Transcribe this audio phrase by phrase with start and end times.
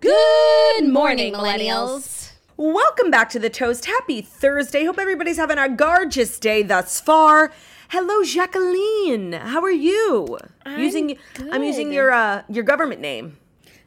[0.00, 2.32] Good morning, millennials.
[2.58, 3.86] Welcome back to the Toast.
[3.86, 4.84] Happy Thursday.
[4.84, 7.50] Hope everybody's having a gorgeous day thus far.
[7.88, 9.32] Hello, Jacqueline.
[9.32, 10.36] How are you?
[10.66, 11.16] I'm using
[11.50, 13.38] I'm using your uh your government name.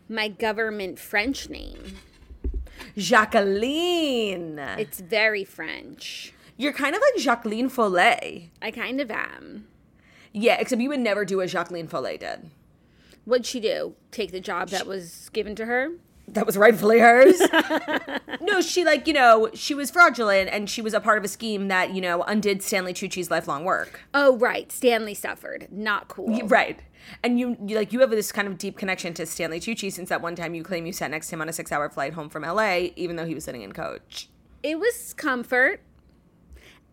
[0.07, 1.97] My government French name.
[2.97, 4.57] Jacqueline.
[4.79, 6.33] It's very French.
[6.57, 8.49] You're kind of like Jacqueline Follet.
[8.63, 9.67] I kind of am.
[10.33, 12.49] Yeah, except you would never do what Jacqueline Follet did.
[13.29, 13.93] What'd she do?
[14.09, 15.91] Take the job that was given to her?
[16.29, 17.39] That was rightfully hers.
[18.41, 21.27] no, she like, you know, she was fraudulent and she was a part of a
[21.27, 24.01] scheme that, you know, undid Stanley Tucci's lifelong work.
[24.15, 24.71] Oh, right.
[24.71, 25.67] Stanley suffered.
[25.71, 26.41] Not cool.
[26.47, 26.79] Right.
[27.23, 30.09] And you, you like you have this kind of deep connection to Stanley Tucci since
[30.09, 32.13] that one time you claim you sat next to him on a six hour flight
[32.13, 34.27] home from LA, even though he was sitting in coach.
[34.63, 35.81] It was comfort.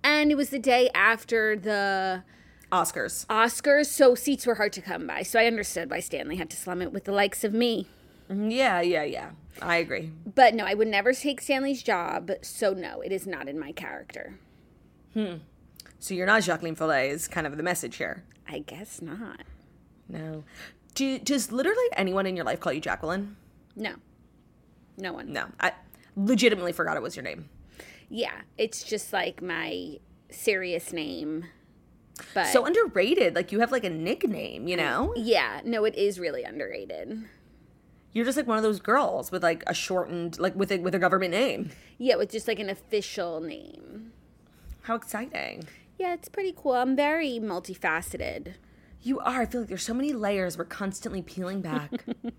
[0.05, 2.25] And it was the day after the
[2.72, 3.27] Oscars.
[3.27, 5.22] Oscars, so seats were hard to come by.
[5.22, 7.86] So I understood why Stanley had to slum it with the likes of me.
[8.28, 9.31] Yeah, yeah, yeah.
[9.62, 10.11] I agree.
[10.34, 12.31] But no, I would never take Stanley's job.
[12.42, 14.39] So no, it is not in my character.
[15.14, 15.37] Hmm.
[15.98, 18.25] So you're not Jacqueline Follet is kind of the message here.
[18.49, 19.43] I guess not.
[20.09, 20.44] No.
[20.94, 23.37] Do, does literally anyone in your life call you Jacqueline?
[23.75, 23.94] No.
[24.98, 25.33] No one.
[25.33, 25.47] No.
[25.60, 25.72] I
[26.16, 27.48] legitimately forgot it was your name.
[28.09, 29.98] Yeah, it's just like my
[30.31, 31.44] serious name.
[32.34, 33.34] But So underrated.
[33.34, 35.12] Like you have like a nickname, you know?
[35.16, 37.25] yeah, no, it is really underrated.
[38.12, 40.94] You're just like one of those girls with like a shortened like with a with
[40.94, 41.71] a government name.
[41.99, 44.12] Yeah, with just like an official name.
[44.82, 45.65] How exciting.
[45.99, 46.72] Yeah, it's pretty cool.
[46.72, 48.54] I'm very multifaceted.
[49.03, 49.43] You are.
[49.43, 51.93] I feel like there's so many layers we're constantly peeling back.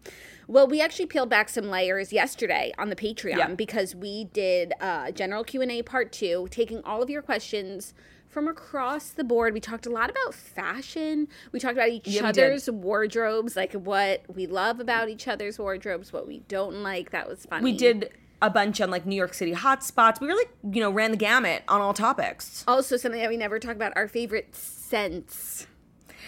[0.50, 3.54] Well, we actually peeled back some layers yesterday on the Patreon Yeah.
[3.54, 7.94] because we did uh, general Q and A part two, taking all of your questions
[8.38, 9.52] from across the board.
[9.52, 11.28] We talked a lot about fashion.
[11.52, 16.14] We talked about each Yeah, other's wardrobes, like what we love about each other's wardrobes,
[16.14, 17.10] what we don't like.
[17.10, 17.64] That was fun.
[17.64, 20.22] we did a bunch on like New York City hotspots.
[20.22, 22.64] We really, you know, ran the gamut on all topics.
[22.68, 25.66] also something that we never talk about: our favorite scents.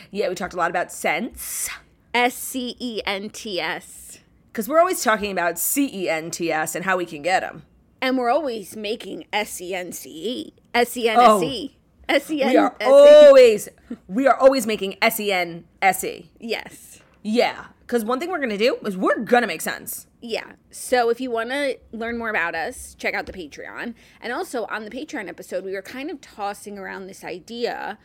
[0.10, 1.70] Yeah, we talked a lot about scents
[2.16, 4.18] S C E N T S.
[4.52, 7.42] because we're always talking about C E N T S and how we can get
[7.42, 7.62] them.
[8.02, 10.54] And we're always making S E N C E.
[10.74, 11.72] S E N S E.
[11.76, 11.79] Oh,
[12.10, 13.70] S E N We are always,
[14.08, 16.30] we are always making S E N S E.
[16.40, 17.00] Yes.
[17.22, 20.08] Yeah, because one thing we're gonna do is we're gonna make sense.
[20.22, 20.54] Yeah.
[20.72, 23.94] So if you want to learn more about us, check out the Patreon.
[24.20, 27.98] And also on the Patreon episode, we were kind of tossing around this idea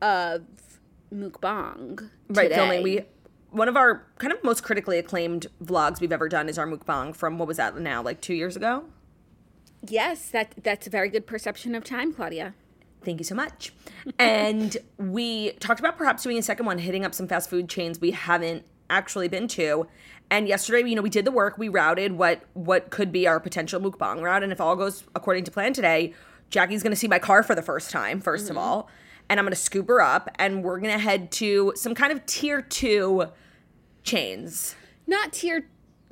[0.00, 0.44] of
[1.12, 2.10] mukbang.
[2.28, 2.54] Right, today.
[2.54, 2.82] filming.
[2.82, 3.04] We
[3.50, 7.14] one of our kind of most critically acclaimed vlogs we've ever done is our mukbang
[7.16, 8.84] from what was that now, like two years ago.
[9.86, 12.54] Yes, that that's a very good perception of time, Claudia.
[13.08, 13.72] Thank you so much.
[14.18, 17.98] and we talked about perhaps doing a second one, hitting up some fast food chains
[18.02, 19.88] we haven't actually been to.
[20.30, 21.56] And yesterday, you know, we did the work.
[21.56, 25.44] We routed what what could be our potential mukbang route, and if all goes according
[25.44, 26.12] to plan today,
[26.50, 28.20] Jackie's going to see my car for the first time.
[28.20, 28.58] 1st of mm-hmm.
[28.58, 28.90] all,
[29.30, 32.12] and I'm going to scoop her up, and we're going to head to some kind
[32.12, 33.28] of tier two
[34.02, 34.74] chains.
[35.06, 35.64] Not tier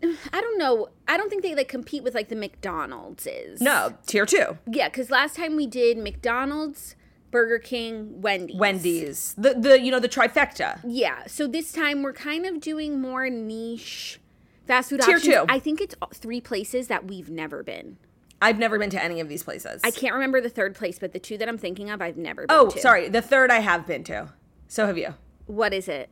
[0.03, 0.89] I don't know.
[1.09, 3.61] I don't think they like compete with like the McDonald's is.
[3.61, 4.59] No, tier two.
[4.71, 6.97] Yeah, cuz last time we did McDonald's,
[7.31, 8.57] Burger King, Wendy's.
[8.57, 10.81] Wendy's, the the you know the trifecta.
[10.87, 11.25] Yeah.
[11.27, 14.21] So this time we're kind of doing more niche
[14.67, 15.35] fast food Tier options.
[15.35, 15.45] two.
[15.49, 17.99] I think it's three places that we've never been.
[18.43, 19.81] I've never been to any of these places.
[19.85, 22.43] I can't remember the third place, but the two that I'm thinking of, I've never
[22.47, 22.79] been Oh, to.
[22.81, 24.33] sorry, the third I have been to.
[24.69, 25.15] So have you?
[25.47, 26.11] What is it?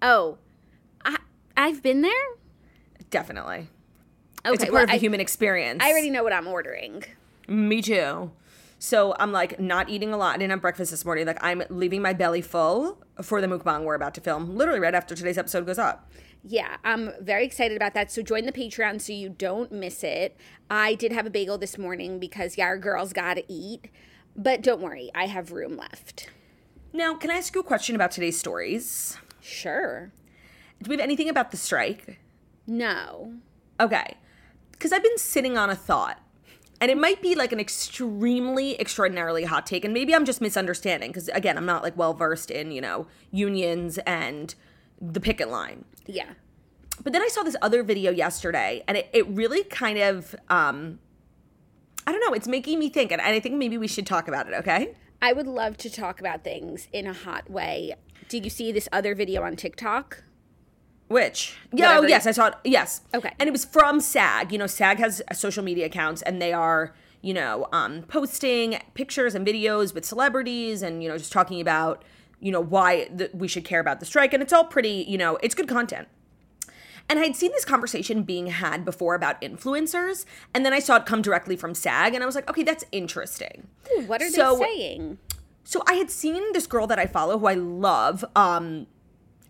[0.00, 0.38] Oh,
[1.04, 1.16] I
[1.56, 2.12] I've been there.
[3.12, 3.68] Definitely.
[4.44, 5.84] Okay, it's a part well, of the I, human experience.
[5.84, 7.04] I already know what I'm ordering.
[7.46, 8.32] Me too.
[8.80, 10.34] So I'm like not eating a lot.
[10.34, 11.26] I didn't have breakfast this morning.
[11.26, 14.56] Like I'm leaving my belly full for the mukbang we're about to film.
[14.56, 16.10] Literally right after today's episode goes up.
[16.42, 18.10] Yeah, I'm very excited about that.
[18.10, 20.36] So join the Patreon so you don't miss it.
[20.68, 23.88] I did have a bagel this morning because yeah, our girls gotta eat.
[24.34, 26.30] But don't worry, I have room left.
[26.92, 29.18] Now, can I ask you a question about today's stories?
[29.40, 30.10] Sure.
[30.82, 32.18] Do we have anything about the strike?
[32.66, 33.34] No.
[33.80, 34.16] Okay.
[34.72, 36.20] Because I've been sitting on a thought,
[36.80, 41.10] and it might be like an extremely, extraordinarily hot take, and maybe I'm just misunderstanding
[41.10, 44.54] because, again, I'm not like well versed in, you know, unions and
[45.00, 45.84] the picket line.
[46.06, 46.30] Yeah.
[47.02, 50.98] But then I saw this other video yesterday, and it, it really kind of, um,
[52.06, 54.48] I don't know, it's making me think, and I think maybe we should talk about
[54.48, 54.94] it, okay?
[55.20, 57.94] I would love to talk about things in a hot way.
[58.28, 60.24] Did you see this other video on TikTok?
[61.12, 61.54] Which?
[61.72, 62.54] Yeah, oh, yes, I saw it.
[62.64, 63.02] Yes.
[63.14, 63.32] Okay.
[63.38, 64.50] And it was from SAG.
[64.50, 69.34] You know, SAG has social media accounts and they are, you know, um, posting pictures
[69.34, 72.02] and videos with celebrities and, you know, just talking about,
[72.40, 74.32] you know, why the, we should care about the strike.
[74.32, 76.08] And it's all pretty, you know, it's good content.
[77.08, 80.24] And I'd seen this conversation being had before about influencers.
[80.54, 82.14] And then I saw it come directly from SAG.
[82.14, 83.68] And I was like, okay, that's interesting.
[83.92, 85.18] Ooh, what are So- they saying?
[85.64, 88.24] So I had seen this girl that I follow who I love.
[88.34, 88.88] Um,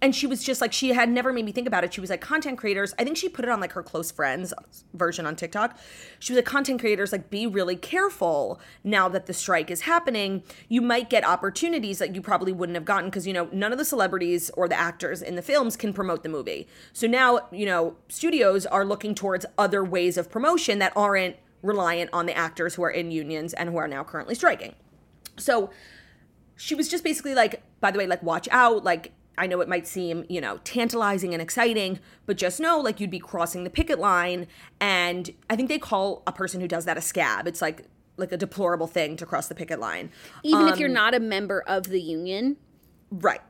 [0.03, 1.95] and she was just like, she had never made me think about it.
[1.95, 2.93] She was like, content creators.
[2.99, 4.53] I think she put it on like her close friends
[4.93, 5.79] version on TikTok.
[6.19, 10.43] She was like, content creators, like, be really careful now that the strike is happening.
[10.69, 13.79] You might get opportunities that you probably wouldn't have gotten because, you know, none of
[13.79, 16.67] the celebrities or the actors in the films can promote the movie.
[16.93, 22.11] So now, you know, studios are looking towards other ways of promotion that aren't reliant
[22.13, 24.75] on the actors who are in unions and who are now currently striking.
[25.39, 25.71] So
[26.57, 28.83] she was just basically like, by the way, like, watch out.
[28.83, 33.01] Like, I know it might seem, you know, tantalizing and exciting, but just know, like,
[33.01, 34.47] you'd be crossing the picket line.
[34.81, 37.47] And I think they call a person who does that a scab.
[37.47, 37.87] It's like,
[38.17, 40.11] like a deplorable thing to cross the picket line.
[40.43, 42.57] Even if Um, you're not a member of the union.
[43.11, 43.41] Right.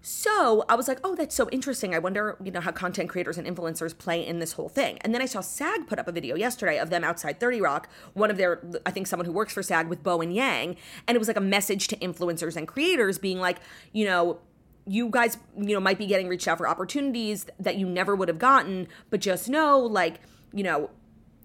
[0.00, 1.92] So I was like, oh, that's so interesting.
[1.92, 4.98] I wonder, you know, how content creators and influencers play in this whole thing.
[5.00, 7.88] And then I saw SAG put up a video yesterday of them outside 30 Rock,
[8.14, 10.76] one of their, I think someone who works for SAG with Bowen Yang.
[11.08, 13.58] And it was like a message to influencers and creators being like,
[13.92, 14.38] you know,
[14.86, 18.28] you guys, you know, might be getting reached out for opportunities that you never would
[18.28, 20.20] have gotten, but just know, like,
[20.52, 20.90] you know,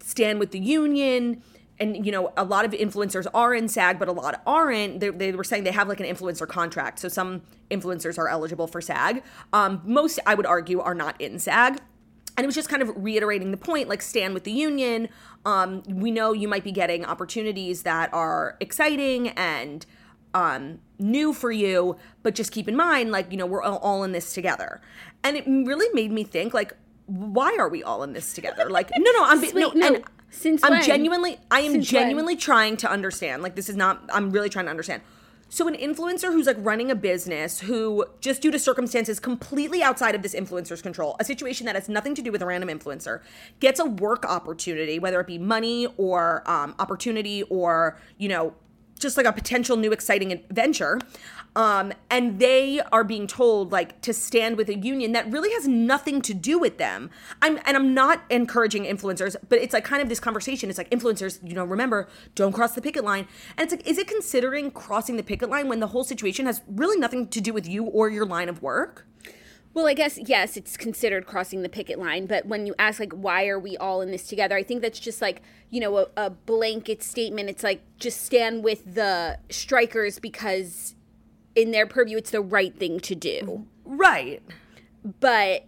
[0.00, 1.42] stand with the union.
[1.80, 5.00] And you know a lot of influencers are in sag but a lot aren't.
[5.00, 8.68] They, they were saying they have like an influencer contract so some influencers are eligible
[8.68, 9.24] for sag.
[9.52, 11.80] Um, most i would argue are not in sag.
[12.36, 15.08] And it was just kind of reiterating the point like stand with the union.
[15.44, 19.84] Um, we know you might be getting opportunities that are exciting and
[20.34, 24.04] um, new for you but just keep in mind like you know we're all, all
[24.04, 24.80] in this together
[25.24, 26.74] and it really made me think like
[27.06, 30.04] why are we all in this together like no no i'm be- no, no, and
[30.30, 30.82] since i'm when?
[30.82, 32.02] genuinely i am Since when?
[32.02, 35.02] genuinely trying to understand like this is not i'm really trying to understand
[35.48, 40.14] so an influencer who's like running a business who just due to circumstances completely outside
[40.14, 43.20] of this influencer's control a situation that has nothing to do with a random influencer
[43.60, 48.54] gets a work opportunity whether it be money or um, opportunity or you know
[49.02, 50.98] just like a potential new exciting adventure
[51.54, 55.68] um, and they are being told like to stand with a union that really has
[55.68, 57.10] nothing to do with them.
[57.42, 60.70] I'm and i'm not encouraging influencers but it's like kind of this conversation.
[60.70, 63.28] It's like influencers you know remember don't cross the picket line.
[63.56, 66.62] And it's like is it considering crossing the picket line when the whole situation has
[66.66, 69.06] really nothing to do with you or your line of work
[69.74, 73.12] Well, I guess yes, it's considered crossing the picket line, but when you ask like
[73.12, 76.06] why are we all in this together, I think that's just like, you know, a,
[76.16, 77.48] a blanket statement.
[77.48, 80.94] It's like just stand with the strikers because
[81.54, 83.66] in their purview it's the right thing to do.
[83.84, 84.42] right
[85.20, 85.64] But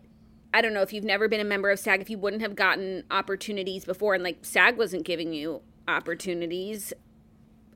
[0.53, 2.55] I don't know if you've never been a member of SAG, if you wouldn't have
[2.55, 6.93] gotten opportunities before and like SAG wasn't giving you opportunities.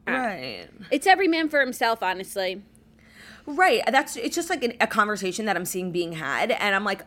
[0.07, 2.63] Uh, right It's every man for himself, honestly.
[3.49, 3.83] Right.
[3.91, 7.07] That's it's just like an, a conversation that I'm seeing being had, and I'm like,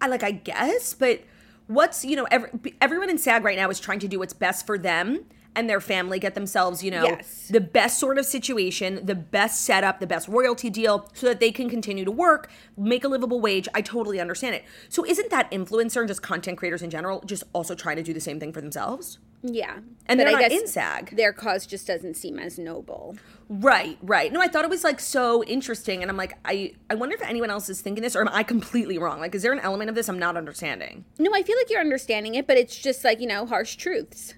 [0.00, 1.22] I like I guess, but
[1.66, 2.50] what's you know every,
[2.80, 5.24] everyone in SAG right now is trying to do what's best for them
[5.56, 7.48] and their family, get themselves you know Yes.
[7.48, 11.50] the best sort of situation, the best setup, the best royalty deal, so that they
[11.50, 13.66] can continue to work, make a livable wage.
[13.74, 14.64] I totally understand it.
[14.88, 18.14] So isn't that influencer and just content creators in general just also trying to do
[18.14, 19.18] the same thing for themselves?
[19.42, 19.78] Yeah.
[20.06, 21.16] And they're I not guess in SAG.
[21.16, 23.16] Their cause just doesn't seem as noble.
[23.48, 24.32] Right, right.
[24.32, 27.22] No, I thought it was like so interesting, and I'm like, I, I wonder if
[27.22, 29.20] anyone else is thinking this, or am I completely wrong?
[29.20, 31.04] Like, is there an element of this I'm not understanding?
[31.18, 34.34] No, I feel like you're understanding it, but it's just like, you know, harsh truths.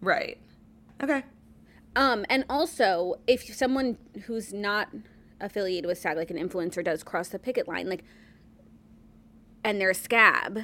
[0.00, 0.38] Right.
[1.02, 1.24] Okay.
[1.96, 4.88] Um, and also, if someone who's not
[5.40, 8.04] affiliated with SAG, like an influencer, does cross the picket line, like,
[9.64, 10.60] and they're a scab,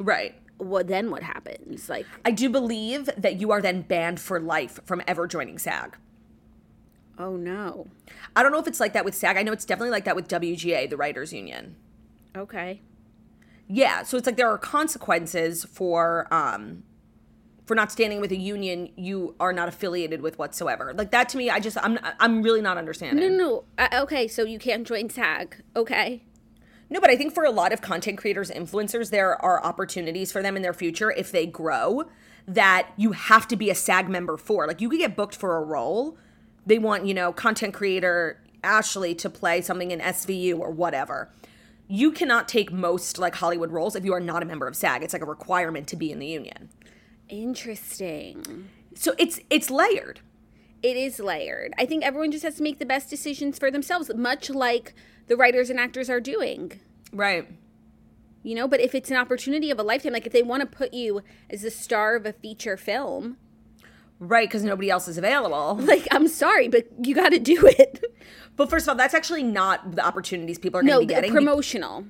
[0.00, 0.34] Right.
[0.60, 1.88] What then what happens?
[1.88, 5.96] Like, I do believe that you are then banned for life from ever joining SAG.
[7.18, 7.86] oh no.
[8.36, 9.36] I don't know if it's like that with SAG.
[9.36, 11.76] I know it's definitely like that with WGA, the writers union.
[12.36, 12.80] Okay.
[13.68, 16.82] Yeah, so it's like there are consequences for um
[17.66, 20.92] for not standing with a union you are not affiliated with whatsoever.
[20.92, 23.36] Like that to me, I just I'm I'm really not understanding.
[23.36, 23.64] No, no.
[23.78, 25.62] Uh, okay, so you can't join SAG.
[25.76, 26.24] Okay.
[26.90, 30.42] No, but I think for a lot of content creators, influencers, there are opportunities for
[30.42, 32.04] them in their future if they grow
[32.48, 34.66] that you have to be a SAG member for.
[34.66, 36.18] Like you could get booked for a role.
[36.66, 41.30] They want, you know, content creator Ashley to play something in SVU or whatever.
[41.86, 45.02] You cannot take most like Hollywood roles if you are not a member of SAG.
[45.02, 46.70] It's like a requirement to be in the union.
[47.28, 48.68] Interesting.
[48.94, 50.20] So it's it's layered.
[50.82, 51.74] It is layered.
[51.78, 54.94] I think everyone just has to make the best decisions for themselves, much like
[55.30, 56.72] the writers and actors are doing.
[57.12, 57.48] Right.
[58.42, 60.66] You know, but if it's an opportunity of a lifetime, like if they want to
[60.66, 63.38] put you as the star of a feature film,
[64.22, 65.76] Right, because nobody else is available.
[65.86, 68.04] like I'm sorry, but you got to do it.
[68.56, 71.06] But first of all, that's actually not the opportunities people are going to no, be
[71.06, 71.32] getting.
[71.32, 72.04] promotional.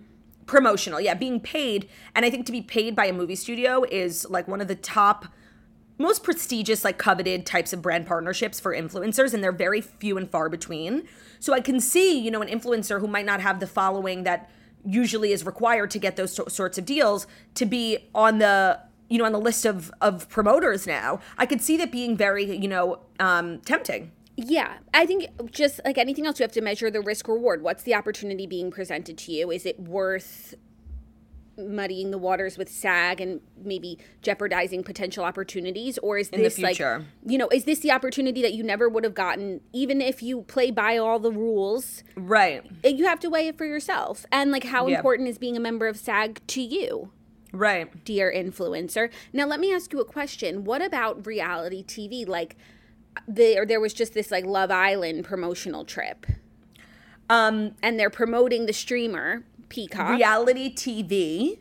[0.46, 4.28] promotional yeah being paid and i think to be paid by a movie studio is
[4.28, 5.26] like one of the top
[6.00, 10.30] most prestigious like coveted types of brand partnerships for influencers and they're very few and
[10.30, 11.06] far between
[11.38, 14.50] so i can see you know an influencer who might not have the following that
[14.84, 18.80] usually is required to get those so- sorts of deals to be on the
[19.10, 22.56] you know on the list of of promoters now i could see that being very
[22.56, 26.90] you know um tempting Yeah, I think just like anything else, you have to measure
[26.90, 27.60] the risk reward.
[27.62, 29.50] What's the opportunity being presented to you?
[29.50, 30.54] Is it worth
[31.68, 36.78] muddying the waters with SAG and maybe jeopardizing potential opportunities, or is this like
[37.26, 40.42] you know is this the opportunity that you never would have gotten even if you
[40.42, 42.02] play by all the rules?
[42.16, 44.96] right You have to weigh it for yourself, and like how Yeah.
[44.96, 47.10] important is being a member of SAG to you?
[47.52, 49.10] right dear influencer.
[49.32, 50.62] Now let me ask you a question.
[50.64, 52.24] What about reality TV?
[52.26, 52.56] Like
[53.26, 56.26] there there was just this like Love Island promotional trip.
[57.28, 60.10] Um and they're promoting the streamer Peacock.
[60.10, 61.58] reality TV.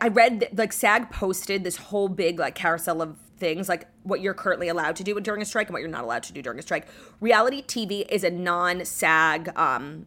[0.00, 4.34] I read like SAG posted this whole big like carousel of things like what you're
[4.34, 6.58] currently allowed to do during a strike and what you're not allowed to do during
[6.58, 6.86] a strike.
[7.20, 10.06] Reality TV is a non-SAG um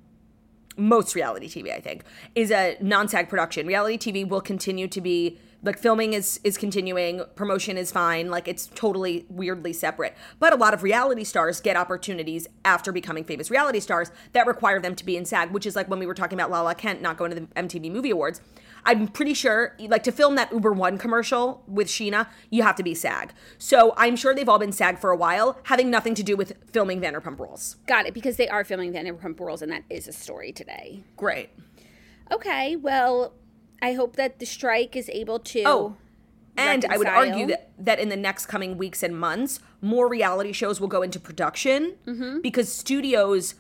[0.78, 2.04] most reality TV I think
[2.34, 3.68] is a non-SAG production.
[3.68, 8.48] Reality TV will continue to be like filming is is continuing, promotion is fine, like
[8.48, 10.16] it's totally weirdly separate.
[10.40, 14.80] But a lot of reality stars get opportunities after becoming famous reality stars that require
[14.80, 17.02] them to be in SAG, which is like when we were talking about Lala Kent
[17.02, 18.42] not going to the MTV Movie Awards.
[18.88, 22.84] I'm pretty sure, like to film that Uber One commercial with Scheana, you have to
[22.84, 23.34] be SAG.
[23.58, 26.54] So I'm sure they've all been SAG for a while, having nothing to do with
[26.72, 27.78] filming Vanderpump Rules.
[27.88, 31.04] Got it because they are filming Vanderpump Rules and that is a story today.
[31.18, 31.50] Great.
[32.32, 33.34] Okay, well,
[33.86, 35.96] I hope that the strike is able to Oh,
[36.58, 40.54] And I would argue that, that in the next coming weeks and months, more reality
[40.54, 42.42] shows will go into production mm-hmm.
[42.42, 43.54] because studios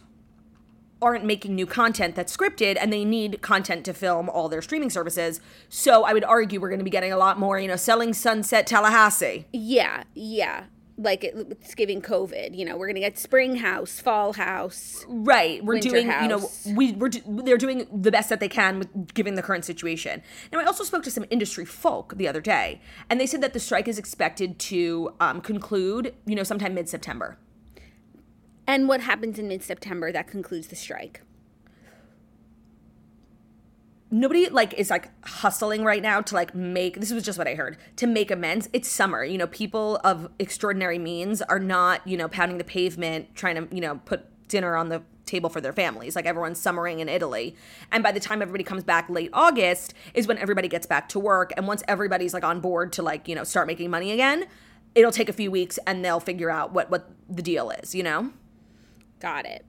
[0.99, 4.89] aren't making new content that's scripted and they need content to film all their streaming
[4.89, 5.41] services.
[5.69, 8.11] So I would argue we're going to be getting a lot more, you know, selling
[8.11, 9.45] Sunset Tallahassee.
[9.53, 10.63] Yeah, yeah.
[10.97, 15.05] Like it, it's giving COVID, you know, we're gonna get spring house, fall house.
[15.09, 15.63] Right.
[15.63, 19.13] We're doing, you know, we we're do- they're doing the best that they can with
[19.13, 20.21] given the current situation.
[20.53, 23.51] Now, I also spoke to some industry folk the other day, and they said that
[23.51, 27.37] the strike is expected to um, conclude, you know, sometime mid September.
[28.67, 31.21] And what happens in mid September that concludes the strike?
[34.15, 37.53] Nobody like is like hustling right now to like make this was just what i
[37.53, 38.69] heard to make amends.
[38.71, 43.35] It's summer you know people of extraordinary means are not you know pounding the pavement
[43.35, 46.15] trying to you know put dinner on the table for their families.
[46.15, 47.55] Like everyone's summering in italy.
[47.91, 51.19] And by the time everybody comes back late august is when everybody gets back to
[51.19, 51.51] work.
[51.57, 54.45] And once everybody's like on board to like you know start making money again
[54.93, 58.03] it'll take a few weeks and they'll figure out what what the deal is you
[58.03, 58.31] know?
[59.19, 59.65] Got it.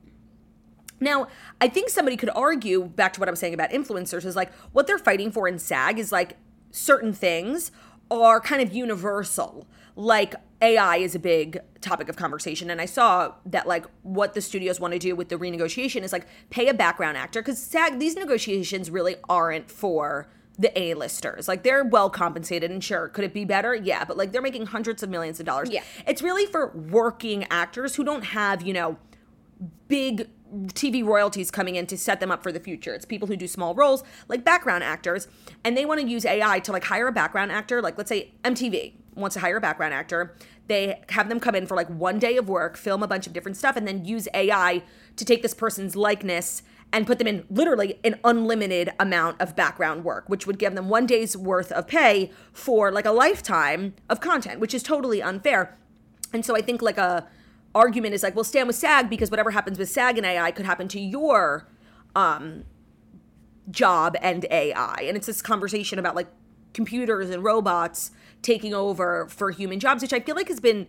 [1.01, 1.29] Now,
[1.61, 4.53] I think somebody could argue back to what I was saying about influencers is like
[4.73, 6.37] what they're fighting for in SAG is like
[6.71, 7.71] certain things
[8.11, 9.67] are kind of universal.
[9.95, 12.71] Like AI is a big topic of conversation.
[12.71, 16.13] And I saw that like what the studios want to do with the renegotiation is
[16.13, 21.49] like pay a background actor because SAG, these negotiations really aren't for the A-listers.
[21.49, 23.75] Like they're well compensated and sure, could it be better?
[23.75, 25.71] Yeah, but like they're making hundreds of millions of dollars.
[25.71, 25.83] Yeah.
[26.07, 28.97] It's really for working actors who don't have, you know,
[29.89, 30.29] big
[30.69, 32.95] TV royalties coming in to set them up for the future.
[32.95, 35.29] It's people who do small roles, like background actors,
[35.65, 37.83] and they want to use AI to like hire a background actor.
[37.83, 40.35] Like, let's say MTV wants to hire a background actor.
[40.69, 43.33] They have them come in for like one day of work, film a bunch of
[43.33, 44.83] different stuff, and then use AI
[45.17, 50.05] to take this person's likeness and put them in literally an unlimited amount of background
[50.05, 54.21] work, which would give them one day's worth of pay for like a lifetime of
[54.21, 55.77] content, which is totally unfair.
[56.33, 57.27] And so I think like a
[57.77, 60.67] argument is like, well, stand with SAG because whatever happens with SAG and AI could
[60.67, 61.69] happen to your
[62.17, 62.65] um
[63.71, 64.97] job and AI.
[65.03, 66.29] And it's this conversation about like
[66.73, 68.11] computers and robots
[68.43, 70.87] taking over for human jobs, which I feel like has been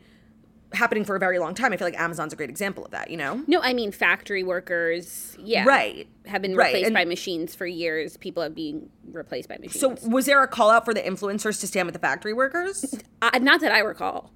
[0.74, 1.72] happening for a very long time.
[1.74, 3.41] I feel like Amazon's a great example of that, you know?
[3.48, 6.08] No, I mean factory workers, yeah, Right.
[6.25, 8.17] have been replaced and- by machines for years.
[8.17, 9.79] People have been replaced by machines.
[9.79, 12.96] So was there a call out for the influencers to stand with the factory workers?
[13.22, 14.32] uh, not that I recall.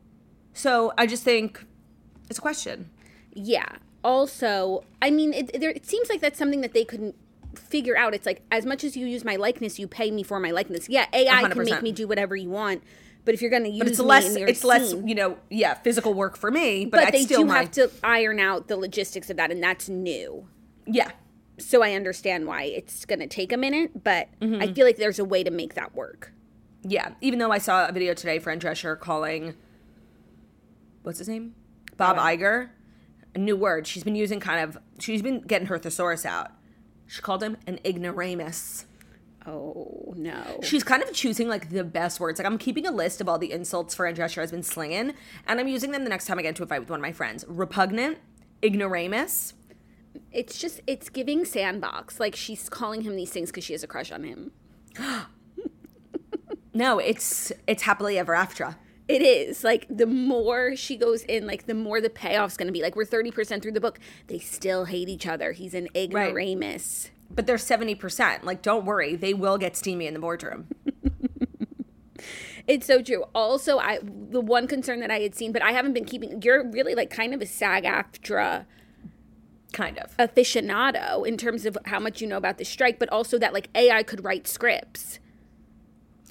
[0.54, 1.66] so I just think
[2.32, 2.90] it's a question.
[3.34, 3.68] Yeah.
[4.04, 7.16] Also, I mean, it, there, it seems like that's something that they couldn't
[7.56, 8.16] figure out.
[8.16, 10.90] It's like as much as you use my likeness, you pay me for my likeness.
[10.90, 11.70] Yeah, AI can 100%.
[11.70, 12.82] make me do whatever you want,
[13.26, 15.14] but if you're going to use But it's me less in your it's less, you
[15.14, 18.40] know, yeah, physical work for me, but, but they still do my, have to iron
[18.40, 20.48] out the logistics of that, and that's new.
[20.88, 21.12] Yeah.
[21.60, 24.62] So I understand why it's going to take a minute, but Mm-hmm.
[24.62, 26.34] I feel like there's a way to make that work.
[26.82, 27.12] Yeah.
[27.22, 29.54] Even though I saw a video today, Fran Drescher calling
[31.04, 31.54] what's his name?
[32.02, 32.70] Bob Iger.
[33.34, 33.88] A new word.
[33.88, 36.52] She's been using kind of she's been getting her thesaurus out.
[37.08, 38.86] She called him an ignoramus.
[39.46, 40.60] Oh no.
[40.62, 42.40] She's kind of choosing like the best words.
[42.40, 45.14] Like I'm keeping a list of all the insults Fran Drescher has been slinging,
[45.48, 47.02] and I'm using them the next time I get into a fight with one of
[47.02, 47.46] my friends.
[47.48, 48.18] Repugnant,
[48.64, 49.54] ignoramus.
[50.32, 52.20] It's just it's giving sandbox.
[52.20, 54.52] Like she's calling him these things because she has a crush on him.
[56.74, 58.76] No, it's it's happily ever after.
[59.12, 62.74] It is like the more she goes in, like the more the payoff's going to
[62.74, 62.82] be.
[62.82, 65.52] Like we're thirty percent through the book, they still hate each other.
[65.52, 67.10] He's an ignoramus.
[67.34, 68.44] But they're seventy percent.
[68.44, 70.68] Like, don't worry, they will get steamy in the boardroom.
[72.68, 73.24] It's so true.
[73.34, 76.42] Also, I the one concern that I had seen, but I haven't been keeping.
[76.44, 78.66] You're really like kind of a SAG-AFTRA
[79.74, 80.16] Kind of.
[80.18, 83.68] aficionado in terms of how much you know about the strike, but also that like
[83.74, 85.20] AI could write scripts,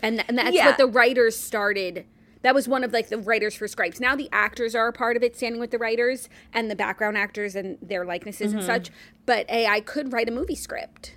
[0.03, 0.67] and th- and that's Yeah.
[0.67, 2.05] what the writers started.
[2.43, 4.01] That was one of like the writers for scripts.
[4.01, 7.19] Now the actors are a part of it, standing with the writers and the background
[7.19, 8.67] actors and their likenesses and mm-hmm.
[8.67, 8.91] such.
[9.27, 11.17] But AI could write a movie script.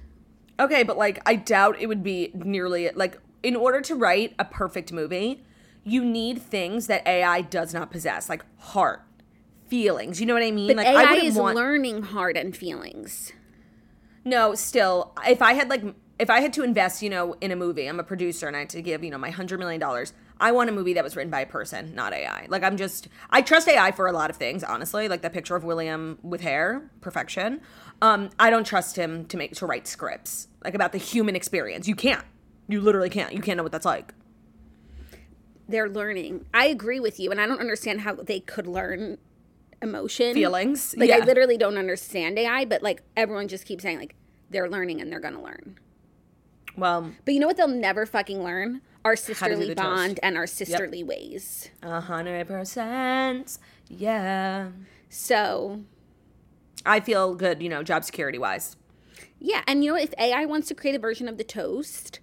[0.60, 4.46] Okay, but like I doubt it would be nearly like in order to write a
[4.46, 5.44] perfect movie,
[5.84, 9.03] you need things that AI does not possess, like heart,
[9.68, 10.20] feelings.
[10.20, 10.68] You know what I mean?
[10.68, 13.33] But like I AI wouldn't is want learning heart and feelings.
[14.25, 15.83] No, still, if I had like
[16.20, 18.60] if I had to invest, you know, in a movie, I'm a producer and I
[18.60, 20.14] had to give, you know, my hundred million dollars.
[20.40, 22.46] I want a movie that was written by a person, not AI.
[22.50, 25.08] Like I'm just I trust AI for a lot of things, honestly.
[25.08, 27.62] Like that picture of William with hair, perfection.
[28.02, 31.88] Um, I don't trust him to make to write scripts like about the human experience.
[31.88, 32.24] You can't.
[32.68, 33.34] You literally can't.
[33.34, 34.14] You can't know what that's like.
[35.68, 36.46] They're learning.
[36.54, 39.18] I agree with you, and I don't understand how they could learn
[39.82, 44.16] emotion, Feelings, Like I literally don't understand AI, but like everyone just keeps saying like
[44.50, 45.78] they're learning and they're gonna learn.
[46.75, 48.81] Well, But you know what they'll never fucking learn?
[49.05, 49.83] Our sisterly the toast.
[49.86, 51.70] bond and our sisterly ways.
[51.81, 53.57] a hundred percent.
[53.90, 54.70] Yeah.
[55.09, 55.81] So
[56.86, 58.75] I feel good, you know, job security wise.
[59.40, 62.22] yeah, and you know if AI wants to create a version of the toast,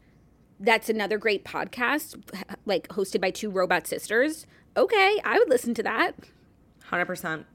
[0.58, 2.18] that's another great podcast,
[2.64, 4.46] like hosted by two robot sisters.
[4.76, 6.12] Okay, I would listen to that.
[6.84, 7.46] Hundred percent.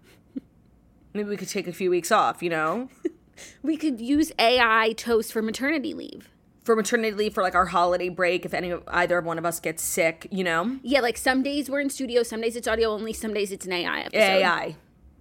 [1.13, 2.89] Maybe we could take a few weeks off, you know,
[3.63, 6.29] We could use AI toast for maternity leave.
[6.65, 8.43] For maternity leave for like our holiday break.
[8.43, 11.79] If any either one of us gets sick, you know, Yeah, like some days we're
[11.79, 14.17] in studio, some days it's audio only, some days it's an AI episode.
[14.17, 14.75] AI.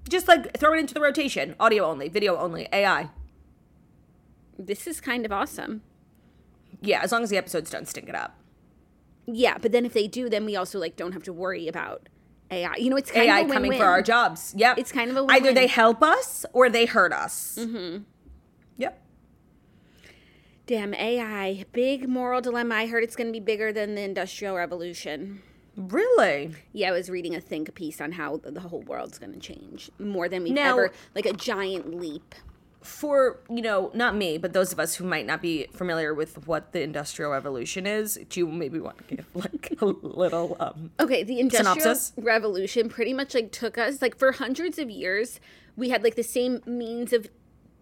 [0.09, 3.11] Just like throw it into the rotation, audio only, video only, AI.
[4.59, 5.83] This is kind of awesome.
[6.81, 8.39] Yeah, as long as the episodes don't stink it up.
[9.27, 12.09] Yeah, but then if they do, then we also like don't have to worry about
[12.51, 12.77] AI.
[12.77, 14.55] You know, it's kind AI of a coming for our jobs.
[14.57, 14.79] Yep.
[14.79, 15.55] It's kind of a either win-win.
[15.55, 17.59] they help us or they hurt us.
[17.61, 18.05] Mm-hmm.
[20.67, 22.75] Damn AI, big moral dilemma.
[22.77, 25.43] I heard it's going to be bigger than the Industrial Revolution.
[25.77, 26.55] Really?
[26.73, 29.41] Yeah, I was reading a think piece on how the the whole world's going to
[29.41, 32.35] change more than we've Now- ever like a giant leap.
[32.81, 36.47] For, you know, not me, but those of us who might not be familiar with
[36.47, 40.91] what the Industrial Revolution is, do you maybe want to give like a little um
[41.01, 42.13] Okay, the Industrial Synopsis?
[42.19, 45.41] Revolution pretty much like took us like for hundreds of years.
[45.77, 47.29] We had like the same means of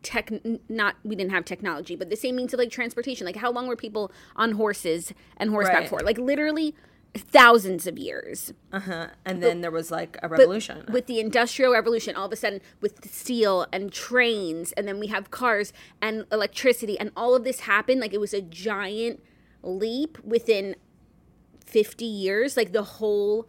[0.02, 0.30] tech.
[0.68, 3.26] Not we didn't have technology, but the same means of like transportation.
[3.26, 5.88] Like how long were people on horses and horseback Right.
[5.88, 6.00] for?
[6.00, 6.74] Like literally
[7.14, 8.54] thousands of years.
[8.72, 9.08] uh-huh.
[9.26, 10.86] And then there was like a revolution.
[10.90, 15.08] With the Industrial Revolution, all of a sudden with steel and trains, and then we
[15.08, 18.00] have cars and electricity, and all of this happened.
[18.00, 19.22] Like it was a giant
[19.62, 20.74] leap within
[21.66, 22.56] 50 years.
[22.56, 23.46] Like the whole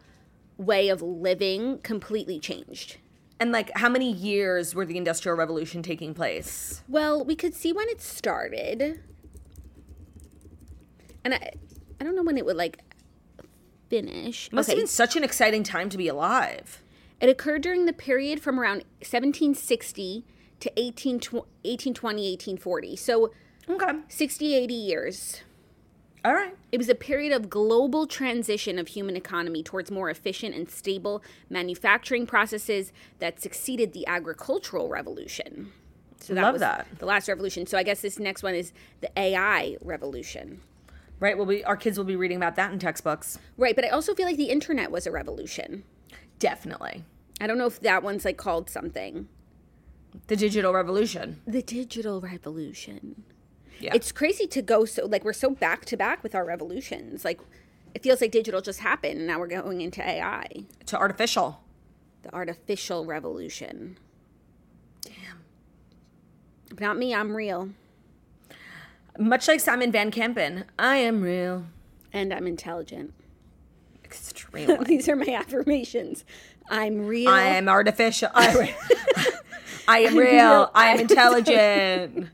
[0.58, 2.98] way of living completely changed.
[3.44, 6.82] And like, how many years were the Industrial Revolution taking place?
[6.88, 9.02] Well, we could see when it started.
[11.22, 11.52] And I,
[12.00, 12.78] I don't know when it would like
[13.90, 14.50] finish.
[14.50, 16.82] Must have been such an exciting time to be alive.
[17.20, 20.24] It occurred during the period from around 1760
[20.60, 22.96] to 18, 1820, 1840.
[22.96, 23.30] So
[23.68, 23.92] Okay.
[24.08, 25.42] 60, 80 years.
[26.24, 26.56] All right.
[26.72, 31.22] It was a period of global transition of human economy towards more efficient and stable
[31.50, 35.72] manufacturing processes that succeeded the agricultural revolution.
[36.20, 36.86] So Love was that.
[36.98, 37.66] The last revolution.
[37.66, 40.62] So I guess this next one is the AI revolution.
[41.20, 41.36] Right.
[41.36, 43.38] Well, we our kids will be reading about that in textbooks.
[43.58, 45.84] Right, but I also feel like the internet was a revolution.
[46.38, 47.04] Definitely.
[47.40, 49.28] I don't know if that one's like called something.
[50.28, 51.40] The digital revolution.
[51.46, 53.24] The digital revolution.
[53.80, 53.92] Yeah.
[53.94, 57.24] It's crazy to go so like we're so back to back with our revolutions.
[57.24, 57.40] Like
[57.94, 60.46] it feels like digital just happened and now we're going into AI.
[60.86, 61.60] to artificial.
[62.22, 63.98] The artificial revolution.
[65.02, 65.44] Damn.
[66.80, 67.70] Not me, I'm real.
[69.18, 71.66] Much like Simon Van Kempen, I am real.
[72.12, 73.12] And I'm intelligent.
[74.04, 74.76] Extremely.
[74.84, 76.24] These are my affirmations.
[76.68, 77.28] I'm real.
[77.28, 78.30] I am artificial.
[78.34, 78.74] I,
[79.88, 80.30] I am real.
[80.30, 80.70] real.
[80.74, 82.28] I'm intelligent.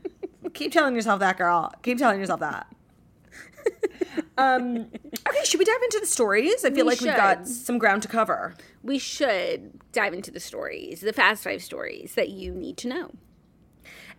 [0.53, 1.71] Keep telling yourself that, girl.
[1.83, 2.67] Keep telling yourself that.
[4.37, 4.87] um,
[5.27, 6.65] okay, should we dive into the stories?
[6.65, 8.55] I feel We like we've got some ground to cover.
[8.81, 13.11] we should dive into the stories, the fast five stories that you need to know.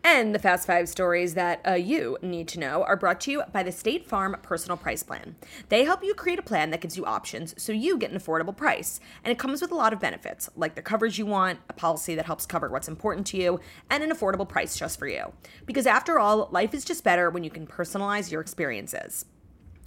[0.04, 3.42] And the Fast Five stories that uh, you need to know are brought to you
[3.52, 5.36] by the State Farm Personal Price Plan.
[5.68, 8.56] They help you create a plan that gives you options so you get an affordable
[8.56, 8.98] price.
[9.22, 12.16] And it comes with a lot of benefits, like the coverage you want, a policy
[12.16, 13.60] that helps cover what's important to you,
[13.90, 15.32] and an affordable price just for you.
[15.66, 19.24] Because after all, life is just better when you can personalize your experiences.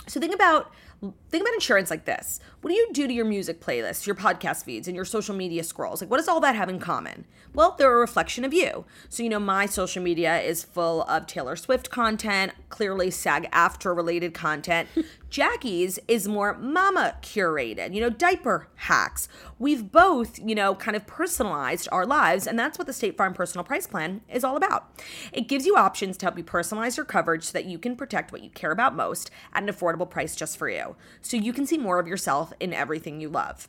[0.07, 0.71] So think about
[1.01, 2.39] think about insurance like this.
[2.61, 5.63] What do you do to your music playlists, your podcast feeds, and your social media
[5.63, 6.01] scrolls?
[6.01, 7.25] Like what does all that have in common?
[7.53, 8.85] Well, they're a reflection of you.
[9.09, 14.33] So you know my social media is full of Taylor Swift content, clearly SAG-AFTRA related
[14.33, 14.89] content.
[15.29, 19.27] Jackie's is more mama curated, you know, diaper hacks.
[19.59, 23.33] We've both, you know, kind of personalized our lives, and that's what the State Farm
[23.33, 24.91] Personal Price Plan is all about.
[25.33, 28.31] It gives you options to help you personalize your coverage so that you can protect
[28.31, 30.95] what you care about most at an affordable price just for you.
[31.21, 33.67] So you can see more of yourself in everything you love.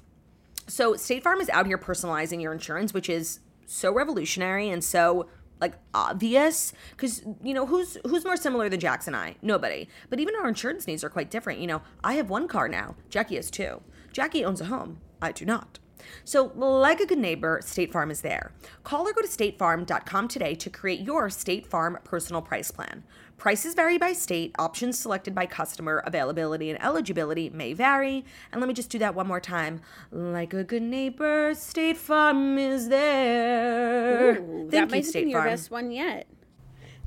[0.69, 5.27] So State Farm is out here personalizing your insurance, which is so revolutionary and so
[5.61, 9.37] like obvious because you know who's who's more similar than Jax and I?
[9.43, 9.89] Nobody.
[10.11, 11.61] But even our insurance needs are quite different.
[11.61, 12.97] You know, I have one car now.
[13.09, 13.83] Jackie has two.
[14.13, 15.01] Jackie owns a home.
[15.21, 15.79] I do not.
[16.25, 18.53] So, like a good neighbor, State Farm is there.
[18.85, 23.05] Call or go to statefarm.com today to create your State Farm personal price plan.
[23.39, 28.25] Prices vary by state, options selected by customer, availability and eligibility may vary.
[28.51, 29.83] And let me just do that one more time.
[30.11, 34.39] Like a good neighbor, State Farm is there.
[34.39, 35.51] Ooh, Thank that you, might have State been your Farm.
[35.51, 36.27] best one yet.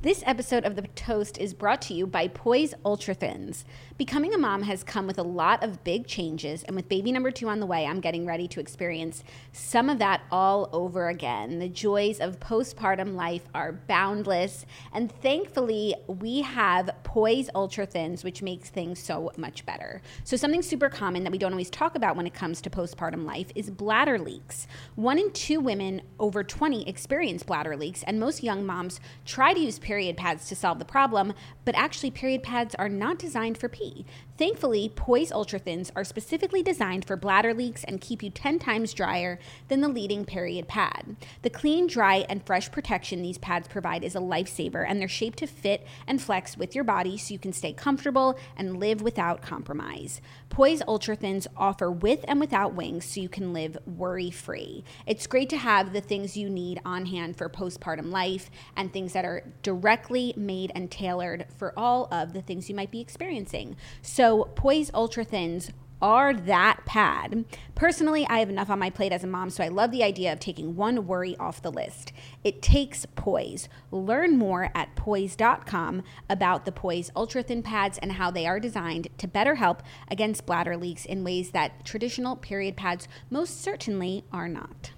[0.02, 3.66] This episode of The Toast is brought to you by Poise Ultra Thins.
[3.98, 7.32] Becoming a mom has come with a lot of big changes, and with baby number
[7.32, 11.60] two on the way, I'm getting ready to experience some of that all over again.
[11.60, 18.42] The joys of postpartum life are boundless, and thankfully, we have Poise Ultra Thins, which
[18.42, 20.02] makes things so much better.
[20.24, 23.26] So, something super common that we don't always talk about when it comes to postpartum
[23.26, 24.66] life is bladder leaks.
[24.96, 29.60] One in two women over 20 experience bladder leaks, and most young moms try to
[29.60, 31.34] use period pads to solve the problem,
[31.66, 34.06] but actually, period pads are not designed for pee.
[34.40, 38.94] Thankfully, Poise Ultra Thins are specifically designed for bladder leaks and keep you 10 times
[38.94, 41.18] drier than the leading period pad.
[41.42, 45.40] The clean, dry, and fresh protection these pads provide is a lifesaver, and they're shaped
[45.40, 49.42] to fit and flex with your body so you can stay comfortable and live without
[49.42, 50.22] compromise.
[50.50, 54.86] Poise Ultra Thins offer with and without wings so you can live worry free.
[55.06, 59.12] It's great to have the things you need on hand for postpartum life and things
[59.12, 63.76] that are directly made and tailored for all of the things you might be experiencing.
[64.02, 67.46] So, Poise Ultra Thins are that pad.
[67.76, 70.32] Personally, I have enough on my plate as a mom, so I love the idea
[70.32, 72.14] of taking one worry off the list.
[72.44, 73.68] It takes poise.
[73.92, 79.10] Learn more at poise.com about the Poise Ultra Thin pads and how they are designed
[79.18, 84.48] to better help against bladder leaks in ways that traditional period pads most certainly are
[84.48, 84.92] not.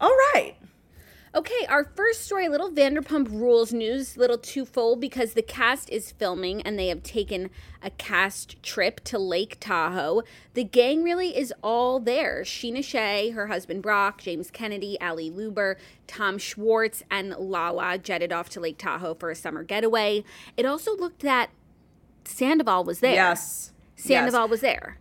[0.00, 0.54] All right.
[1.32, 6.60] Okay, our first story, little Vanderpump Rules news, little twofold because the cast is filming
[6.62, 10.22] and they have taken a cast trip to Lake Tahoe.
[10.54, 12.42] The gang really is all there.
[12.42, 15.76] Scheana Shay, her husband Brock, James Kennedy, Ally Lewber,
[16.08, 20.24] Tom Schwartz, and Lala jetted off to Lake Tahoe for a summer getaway.
[20.56, 21.50] It also looked that
[22.24, 23.14] Sandoval was there.
[23.14, 23.72] Yes.
[23.94, 24.50] Sandoval Yes.
[24.50, 24.96] was there.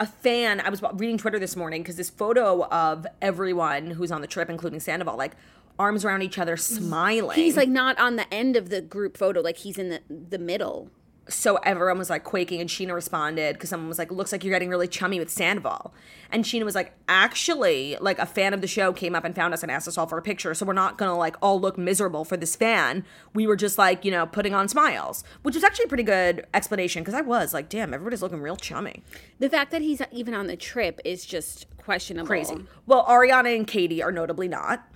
[0.00, 4.20] a fan i was reading twitter this morning because this photo of everyone who's on
[4.20, 5.32] the trip including sandoval like
[5.78, 9.40] arms around each other smiling He's like not on the end of the group photo,
[9.40, 10.90] like he's in the the middle.
[11.28, 14.54] so everyone was like quaking and Scheana responded because someone was like, looks like you're
[14.54, 15.92] getting really chummy with Sandoval.
[16.32, 19.52] And Scheana was like, actually, like a fan of the show came up and found
[19.52, 20.54] us and asked us all for a picture.
[20.54, 23.04] So we're not gonna like all look miserable for this fan.
[23.34, 26.46] We were just like, you know, putting on smiles, which was actually a pretty good
[26.54, 29.02] explanation because I was like, damn, everybody's looking real chummy.
[29.38, 32.26] The fact that he's even on the trip is just questionable.
[32.26, 32.56] Crazy.
[32.86, 34.86] Well, Ariana and Katie are notably not.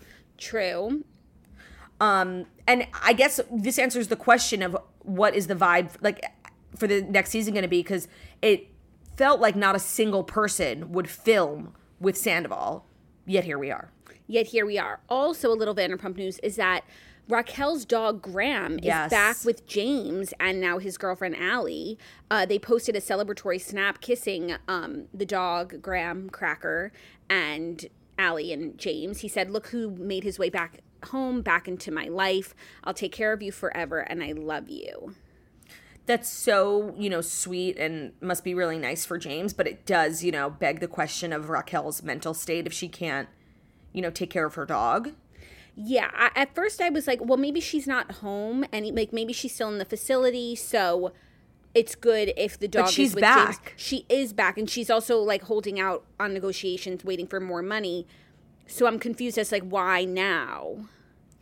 [0.42, 1.04] True.
[2.00, 6.24] Um, and I guess this answers the question of what is the vibe like
[6.76, 8.08] for the next season going to be because
[8.40, 8.66] it
[9.16, 12.84] felt like not a single person would film with Sandoval,
[13.24, 13.90] yet here we are.
[14.26, 15.00] Yet here we are.
[15.08, 16.82] Also, a little Vanderpump news is that
[17.28, 19.06] Raquel's dog Graham Yes.
[19.06, 21.94] is back with James and now his girlfriend Ally.
[22.30, 26.92] Uh, they posted a celebratory snap kissing um, the dog Graham Cracker
[27.30, 27.86] and
[28.18, 29.20] Ally and James.
[29.20, 32.54] He said, "Look who made his way back home, back into my life.
[32.84, 35.14] I'll take care of you forever, and I love you."
[36.06, 40.24] That's so, you know, sweet and must be really nice for James, but it does,
[40.24, 43.28] you know, beg the question of Raquel's mental state if she can't,
[43.92, 45.12] you know, take care of her dog.
[45.76, 49.32] Yeah, I, at first I was like, well, maybe she's not home, and like maybe
[49.32, 51.12] she's still in the facility, so
[51.74, 53.58] it's good if the dog But she's is with James.
[53.58, 53.74] back.
[53.76, 58.06] She is back, and she's also like holding out on negotiations, waiting for more money.
[58.66, 60.88] So I'm confused as like why now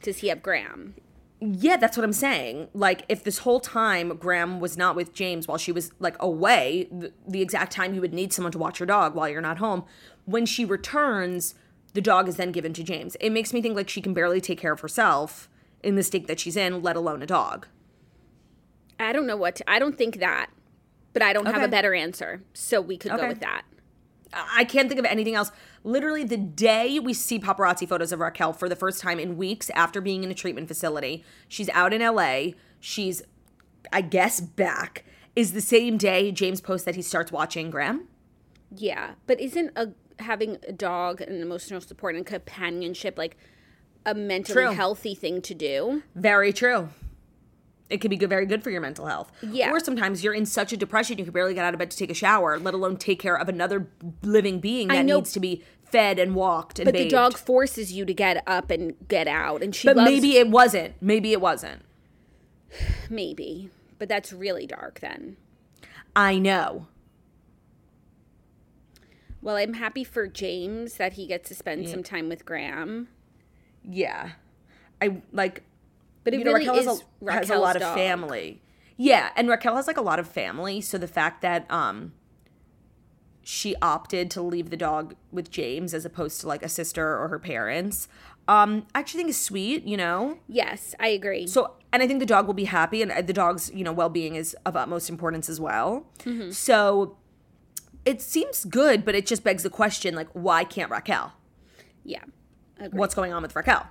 [0.02, 0.94] does he have Graham?
[1.42, 2.68] Yeah, that's what I'm saying.
[2.74, 6.86] Like, if this whole time Graham was not with James while she was like away,
[6.92, 9.56] the, the exact time you would need someone to watch your dog while you're not
[9.56, 9.84] home,
[10.26, 11.54] when she returns,
[11.94, 13.16] the dog is then given to James.
[13.20, 15.48] It makes me think like she can barely take care of herself
[15.82, 17.66] in the state that she's in, let alone a dog.
[19.00, 20.50] I don't know what to, I don't think that,
[21.12, 23.22] but I don't have a better answer, so we could Okay.
[23.22, 23.62] go with that.
[24.32, 25.50] I can't think of anything else.
[25.82, 29.70] Literally, the day we see paparazzi photos of Raquel for the first time in weeks
[29.70, 32.52] after being in a treatment facility, she's out in LA.
[32.78, 33.22] She's,
[33.92, 35.04] I guess, back.
[35.34, 38.06] Is the same day James posts that he starts watching Graham.
[38.76, 43.36] Yeah, but isn't a having a dog and emotional support and companionship like
[44.04, 44.72] a mentally True.
[44.74, 46.02] healthy thing to do?
[46.14, 46.90] Very true.
[47.90, 49.32] It can be good, very good for your mental health.
[49.42, 49.70] Yeah.
[49.70, 51.96] Or sometimes you're in such a depression you can barely get out of bed to
[51.96, 53.88] take a shower, let alone take care of another
[54.22, 55.16] living being that know.
[55.16, 58.70] needs to be fed and walked and But the dog forces you to get up
[58.70, 60.94] and get out, and she But loves maybe it wasn't.
[61.00, 61.82] Maybe it wasn't.
[63.10, 63.70] maybe.
[63.98, 65.36] But that's really dark then.
[66.14, 66.86] I know.
[69.42, 73.08] Well, I'm happy for James that he gets to spend some time with Graham.
[73.82, 74.32] Yeah.
[75.00, 75.62] I like
[76.24, 78.62] But it you know, really Raquel is has a, has a lot of family.
[78.96, 82.12] Yeah, and Raquel has like a lot of family, so the fact that um
[83.42, 87.28] she opted to leave the dog with James as opposed to like a sister or
[87.28, 88.06] her parents,
[88.46, 90.38] um, I actually think is sweet, you know?
[90.46, 91.46] Yes, I agree.
[91.46, 93.92] So, and I think the dog will be happy, and uh, the dog's you know
[93.92, 96.06] well being is of utmost importance as well.
[96.20, 96.50] Mm-hmm.
[96.50, 97.16] So,
[98.04, 101.32] it seems good, but it just begs the question: like, why can't Raquel?
[102.04, 102.24] yeah.
[102.78, 102.98] Agree.
[102.98, 103.86] What's going on with Raquel?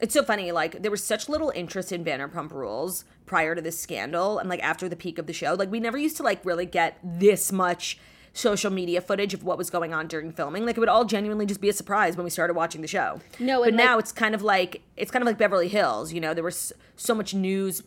[0.00, 0.52] It's so funny.
[0.52, 4.62] Like, there was such little interest in Vanderpump Rules prior to this scandal, and like
[4.62, 7.52] after the peak of the show, like we never used to like really get this
[7.52, 7.98] much
[8.32, 10.64] social media footage of what was going on during filming.
[10.64, 13.20] Like, it would all genuinely just be a surprise when we started watching the show.
[13.40, 16.12] No, but and, now it's kind of like it's kind of like Beverly Hills.
[16.12, 17.82] You know, there was so much news,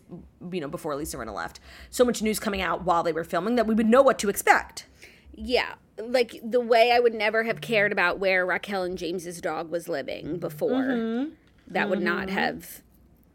[0.51, 3.55] you know, before Lisa Rinna left, so much news coming out while they were filming
[3.55, 4.85] that we would know what to expect.
[5.33, 9.71] Yeah, like the way I would never have cared about where Raquel and James's dog
[9.71, 10.71] was living before.
[10.71, 11.33] Mm-hmm.
[11.71, 12.37] That would not mm-hmm.
[12.37, 12.81] have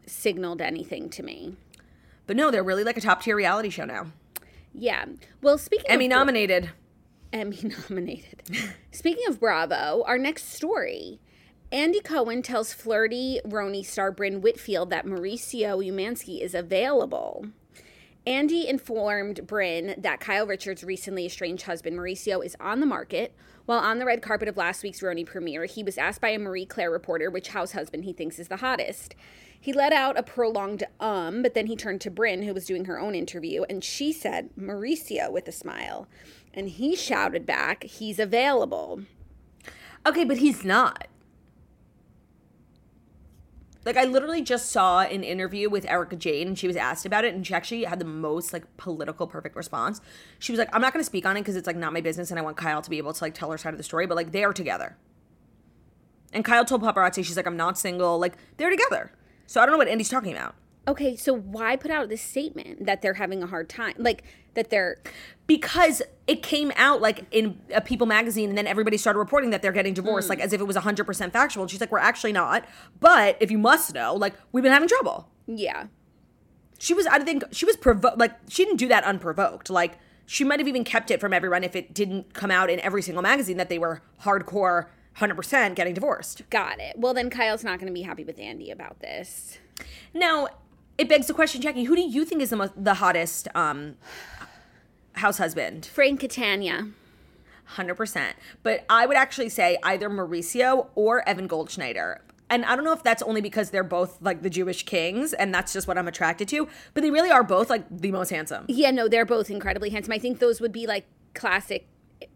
[0.05, 1.55] signaled anything to me.
[2.25, 4.07] But no, they're really like a top tier reality show now.
[4.73, 5.05] Yeah.
[5.41, 6.71] Well, speaking Emmy nominated.
[7.33, 8.43] Emmy nominated.
[8.91, 11.19] Speaking of Bravo, our next story.
[11.71, 17.47] Andy Cohen tells flirty RHONY star Brynn Whitfield that Mauricio Umansky is available.
[18.25, 23.33] Andy informed Brynn that Kyle Richards' recently estranged husband Mauricio is on the market.
[23.67, 26.39] While on the red carpet of last week's RHONY premiere, he was asked by a
[26.39, 29.13] Marie Claire reporter which house husband he thinks is the hottest.
[29.59, 32.85] He let out a prolonged um, but then he turned to Brynn, who was doing
[32.85, 36.07] her own interview, and she said, Mauricio with a smile.
[36.53, 39.01] And he shouted back, he's available.
[40.05, 41.07] Okay, but he's not.
[43.87, 47.23] Like I literally just saw an interview with Erika Jayne and she was asked about
[47.23, 50.01] it and she actually had the most like political perfect response.
[50.39, 52.01] She was like, "I'm not going to speak on it because it's like not my
[52.01, 53.85] business and I want Kyle to be able to like tell her side of the
[53.85, 54.97] story, but like they are together."
[56.33, 59.13] And Kyle told paparazzi, she's like, "I'm not single." Like they're together.
[59.45, 60.55] So I don't know what Andy's talking about.
[60.87, 63.93] Okay, so why put out this statement that they're having a hard time?
[63.97, 64.23] Like
[64.53, 64.97] that they're
[65.47, 69.61] because it came out like in a People magazine, and then everybody started reporting that
[69.61, 70.31] they're getting divorced, Hmm.
[70.31, 71.63] like as if it was 100% factual.
[71.63, 72.65] And she's like, We're actually not.
[72.99, 75.29] But if you must know, like, we've been having trouble.
[75.45, 75.87] yeah.
[76.79, 78.19] She was, I think, she was provoked.
[78.19, 79.71] Like, she didn't do that unprovoked.
[79.71, 79.97] Like,
[80.27, 83.01] she might have even kept it from everyone if it didn't come out in every
[83.01, 84.85] single magazine that they were hardcore,
[85.17, 86.43] 100% getting divorced.
[86.51, 86.95] Got it.
[86.95, 89.57] Well, then Kyle's not going to be happy with Andy about this.
[90.13, 90.49] Now,
[90.97, 93.95] it begs the question, Jackie, who do you think is the most, the hottest um,
[95.13, 95.85] house husband?
[95.85, 96.89] Frank Catania.
[97.75, 98.33] 100%.
[98.63, 102.19] But I would actually say either Mauricio or Evan Goldschneider.
[102.49, 105.53] And I don't know if that's only because they're both like the Jewish kings and
[105.53, 108.65] that's just what I'm attracted to, but they really are both like the most handsome.
[108.69, 110.13] Yeah, no, they're both incredibly handsome.
[110.13, 111.87] I think those would be like classic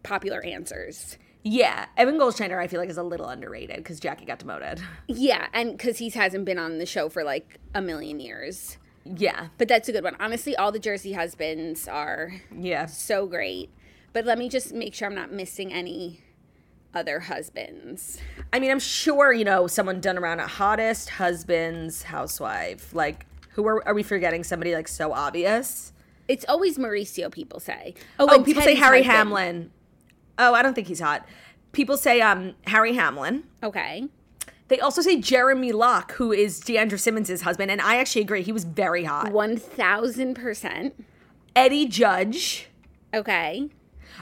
[0.02, 1.16] popular answers.
[1.44, 4.80] Yeah, Evan Goldschneider I feel like is a little underrated because Jackie got demoted.
[5.08, 8.78] Yeah, and because he hasn't been on the show for like a million years.
[9.04, 10.16] Yeah, But that's a good one.
[10.20, 12.86] Honestly, all the Jersey husbands are yeah.
[12.86, 13.70] so great.
[14.12, 16.20] But let me just make sure I'm not missing any
[16.94, 18.18] other husbands.
[18.52, 22.94] I mean, I'm sure you know someone done around at hottest husbands, housewife.
[22.94, 24.44] Like, who are are we forgetting?
[24.44, 25.92] Somebody like so obvious?
[26.28, 27.94] It's always Mauricio, people say.
[28.18, 29.16] Oh, oh and people say Harry husband.
[29.16, 29.70] Hamlin.
[30.38, 31.26] Oh, I don't think he's hot.
[31.72, 33.44] People say um Harry Hamlin.
[33.62, 34.08] Okay.
[34.68, 38.42] They also say Jeremy Locke, who is D'Andra Simmons' husband, and I actually agree.
[38.42, 39.26] He was very hot.
[40.06, 40.92] 1000%.
[41.54, 42.68] Eddie Judge.
[43.12, 43.68] Okay.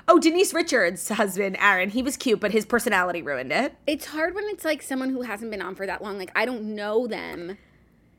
[0.09, 1.91] Oh, Denise Richards' husband, Aaron.
[1.91, 3.75] He was cute, but his personality ruined it.
[3.87, 6.19] It's hard when it's like someone who hasn't been on for that long.
[6.19, 7.57] Like, I don't know them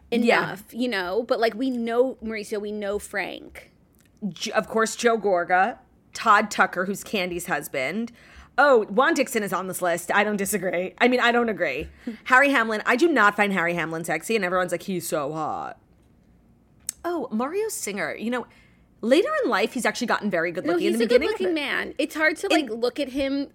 [0.09, 0.19] Yeah.
[0.43, 1.23] enough, you know?
[1.27, 3.71] But like, we know Mauricio, we know Frank.
[4.53, 5.79] Of course, Joe Gorga,
[6.13, 8.11] Todd Tucker, who's Kandi's husband.
[8.57, 10.11] Oh, Juan Dixon is on this list.
[10.13, 10.93] I don't disagree.
[10.99, 11.87] I mean, I don't agree.
[12.25, 12.83] Harry Hamlin.
[12.85, 15.79] I do not find Harry Hamlin sexy, and everyone's like, he's so hot.
[17.05, 18.13] Oh, Mario Singer.
[18.15, 18.45] You know,
[19.01, 20.87] later in life, he's actually gotten very good No, looking.
[20.87, 21.93] he's in the a good beginning, looking man.
[21.97, 23.47] It's hard to like look at him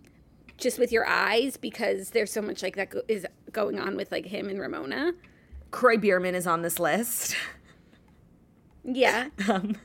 [0.56, 4.10] just with your eyes because there's so much like that go- is going on with
[4.10, 5.12] like him and Ramona.
[5.70, 7.36] Kroy Biermann is on this list.
[8.82, 9.28] Yeah.
[9.48, 9.76] Um,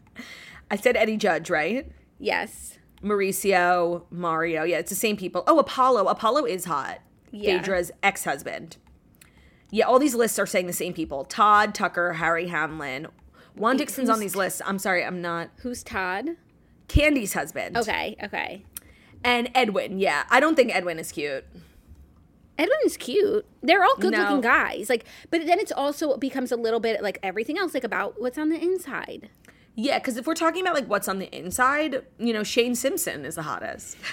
[0.72, 1.92] I said Eddie Judge, right?
[2.22, 2.78] Yes.
[3.04, 4.64] Mauricio, Mario.
[4.64, 5.44] Yeah, it's the same people.
[5.48, 6.08] Oh, Apollo.
[6.08, 7.00] Apollo is hot.
[7.32, 7.58] Yeah.
[7.60, 8.78] Phaedra's ex husband.
[9.72, 13.08] Yeah, all these lists are saying the same people Todd, Tucker, Harry Hamlin.
[13.56, 14.62] Juan Dixon's on these lists.
[14.66, 15.50] I'm sorry, I'm not.
[15.58, 16.38] Who's Todd?
[16.88, 17.76] Kandi's husband.
[17.78, 18.16] Okay.
[18.24, 18.64] Okay.
[19.24, 19.98] And Edwin.
[20.00, 21.46] Yeah, I don't think Edwin is cute.
[22.58, 23.46] Edwin's cute.
[23.64, 24.42] They're all good looking No.
[24.42, 24.90] guys.
[24.90, 28.38] Like, but then it's also becomes a little bit like everything else, like about what's
[28.38, 29.30] on the inside.
[29.76, 33.26] Yeah, because if we're talking about like what's on the inside, you know, Shane Simpson
[33.26, 33.98] is the hottest.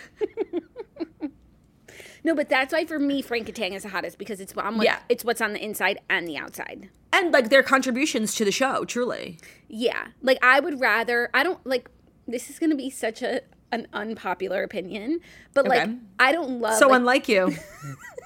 [2.24, 4.84] No, but that's why for me, Frank Catania is the hottest because it's on what,
[4.84, 4.98] Yeah.
[5.08, 6.90] it's what's on the inside and the outside.
[7.12, 9.38] and like their contributions to the show, truly.
[9.68, 11.30] Yeah, like I would rather.
[11.32, 11.88] I don't like.
[12.26, 15.20] This is gonna be such a an unpopular opinion,
[15.54, 16.74] but like I don't love.
[16.78, 17.54] So like, unlike you.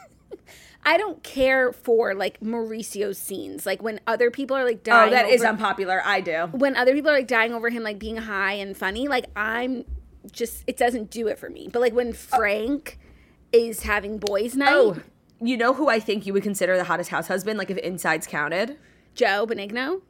[0.84, 3.64] I don't care for like Mauricio's scenes.
[3.66, 5.08] Like when other people are like dying.
[5.08, 6.02] oh, that is over- unpopular.
[6.04, 6.48] I do.
[6.52, 9.06] when other people are like dying over him like being high and funny.
[9.08, 9.84] Like I'm
[10.30, 11.68] just it doesn't do it for me.
[11.72, 12.12] But like when oh.
[12.12, 12.98] Frank
[13.52, 14.96] is having boys' night, Oh,
[15.40, 17.58] you know who I think you would consider the hottest house husband?
[17.58, 18.76] Like if insides counted.
[19.14, 20.00] Joe Benigno.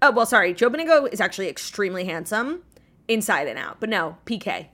[0.00, 0.54] Oh well, sorry.
[0.54, 2.62] Joe Benigno is actually extremely handsome,
[3.08, 3.80] inside and out.
[3.80, 4.68] But no, PK.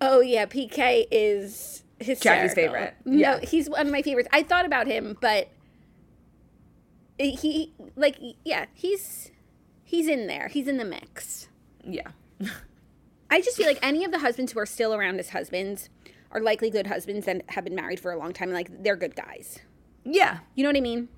[0.00, 2.42] Oh yeah, PK is hysterical.
[2.48, 2.94] Jackie's favorite.
[3.04, 3.40] No, Yeah.
[3.40, 4.28] he's one of my favorites.
[4.32, 5.48] I thought about him, but
[7.18, 9.30] he like yeah, he's
[9.84, 10.48] he's in there.
[10.48, 11.48] He's in the mix.
[11.84, 12.08] Yeah.
[13.30, 15.88] I just feel like any of the husbands who are still around as husbands
[16.32, 18.50] are likely good husbands and have been married for a long time.
[18.52, 19.58] Like they're good guys.
[20.04, 20.38] Yeah.
[20.54, 21.08] You know what I mean?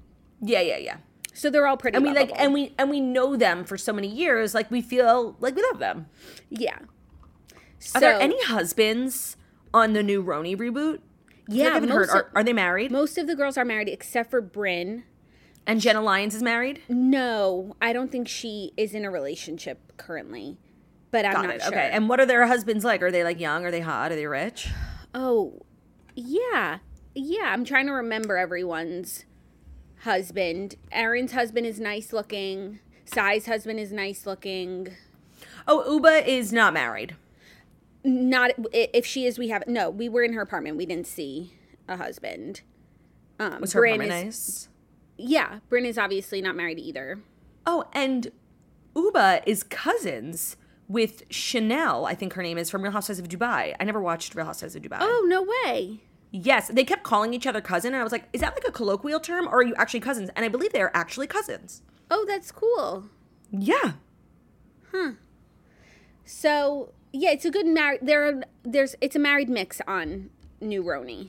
[0.40, 0.60] Yeah.
[0.60, 0.78] Yeah.
[0.78, 0.96] Yeah.
[1.34, 1.96] So they're all pretty.
[1.96, 4.54] And we like, and we and we know them for so many years.
[4.54, 6.06] Like we feel like we love them.
[6.50, 6.78] yeah.
[7.94, 9.36] Are there any husbands
[9.74, 10.58] on the new RHONY reboot?
[10.58, 11.00] I feel like
[11.48, 12.08] Yeah, I haven't heard.
[12.10, 12.90] Are, are they married?
[12.92, 15.02] Most of the girls are married except for Brynn.
[15.66, 16.80] and Jenna Lyons is married.
[16.88, 20.58] No, I don't think she is in a relationship currently.
[21.10, 21.62] But I'm Got not it.
[21.62, 21.72] sure.
[21.72, 21.90] Okay.
[21.92, 23.02] And what are their husbands like?
[23.02, 23.64] Are they like young?
[23.66, 24.12] Are they hot?
[24.12, 24.68] Are they rich?
[25.14, 25.60] oh,
[26.14, 26.78] yeah,
[27.14, 27.44] yeah.
[27.52, 29.24] I'm trying to remember everyone's
[30.00, 30.76] husband.
[30.90, 32.80] Erin's husband is nice looking.
[33.04, 34.88] Sai's husband is nice looking.
[35.66, 37.14] Oh, Ubah is not married.
[38.04, 39.38] Not if she is.
[39.38, 39.90] We have no.
[39.90, 40.76] We were in her apartment.
[40.76, 41.54] We didn't see
[41.88, 42.62] a husband.
[43.38, 44.68] Um, Was her Brynn apartment is, nice?
[45.16, 47.20] Yeah, Brynn is obviously not married either.
[47.66, 48.32] Oh, and
[48.94, 50.56] Ubah is cousins
[50.88, 52.06] with Chanel.
[52.06, 53.76] I think her name is from Real Housewives of Dubai.
[53.78, 54.98] I never watched Real Housewives of Dubai.
[55.00, 56.00] Oh no way.
[56.32, 58.72] Yes, they kept calling each other cousin, and I was like, is that like a
[58.72, 60.30] colloquial term, or are you actually cousins?
[60.34, 61.82] And I believe they are actually cousins.
[62.10, 63.04] Oh, that's cool.
[63.50, 63.92] Yeah.
[64.90, 65.12] Huh
[66.24, 68.00] so yeah, it's a good married.
[68.02, 71.28] There, are, there's it's a married mix on New RHONY.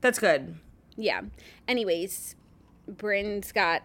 [0.00, 0.56] That's good.
[0.96, 1.22] Yeah.
[1.66, 2.36] Anyways,
[2.90, 3.82] Brynn's got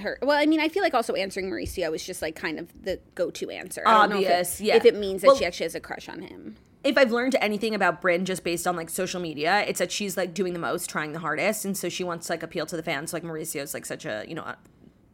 [0.00, 0.18] her.
[0.22, 3.00] Well, I mean, I feel like also answering Mauricio is just like kind of the
[3.14, 3.82] go-to answer.
[3.84, 4.76] I don't know if it- Obvious, yeah.
[4.76, 6.56] If it means that Well- she actually has a crush on him.
[6.84, 10.16] if I've learned anything about Brynn just based on like social media, it's that she's
[10.16, 12.76] like doing the most, trying the hardest, and so she wants to like appeal to
[12.76, 13.12] the fans.
[13.12, 14.56] Like Mauricio's like such a you know a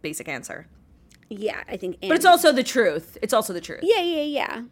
[0.03, 0.67] basic answer,
[1.29, 1.97] Yeah, I think.
[2.01, 3.19] but it's also the truth.
[3.21, 3.81] It's also the truth.
[3.83, 4.63] Yeah, yeah, yeah.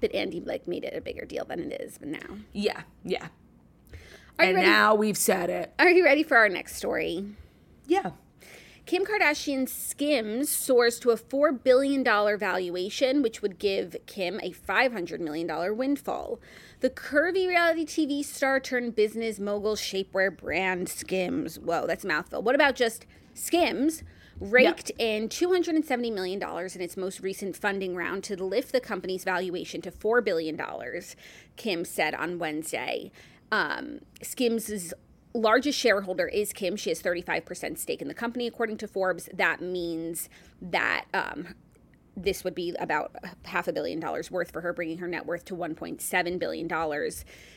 [0.00, 2.38] But Andy like made it a bigger deal than it is now.
[2.52, 3.28] Yeah, yeah.
[4.38, 5.72] Are you and now we've said it.
[5.78, 7.24] Are you ready for our next story?
[7.86, 8.12] Yeah.
[8.86, 15.20] Kim Kardashian's Skims soars to a $4 billion valuation, which would give Kim a $500
[15.20, 16.40] million windfall.
[16.80, 21.58] The curvy reality TV star turned business mogul shapewear brand Skims.
[21.58, 22.40] Whoa, that's a mouthful.
[22.40, 24.02] What about just Skims?
[24.40, 29.80] Raked in $270 million in its most recent funding round to lift the company's valuation
[29.82, 30.60] to $4 billion,
[31.56, 33.10] Kim said on Wednesday.
[33.50, 34.92] Um, Skims'
[35.34, 36.76] largest shareholder is Kim.
[36.76, 39.28] She has 35% stake in the company, according to Forbes.
[39.32, 40.28] That means
[40.60, 41.54] that um,
[42.22, 43.14] this would be about
[43.44, 47.10] half a billion dollars worth for her, bringing her net worth to $1.7 billion.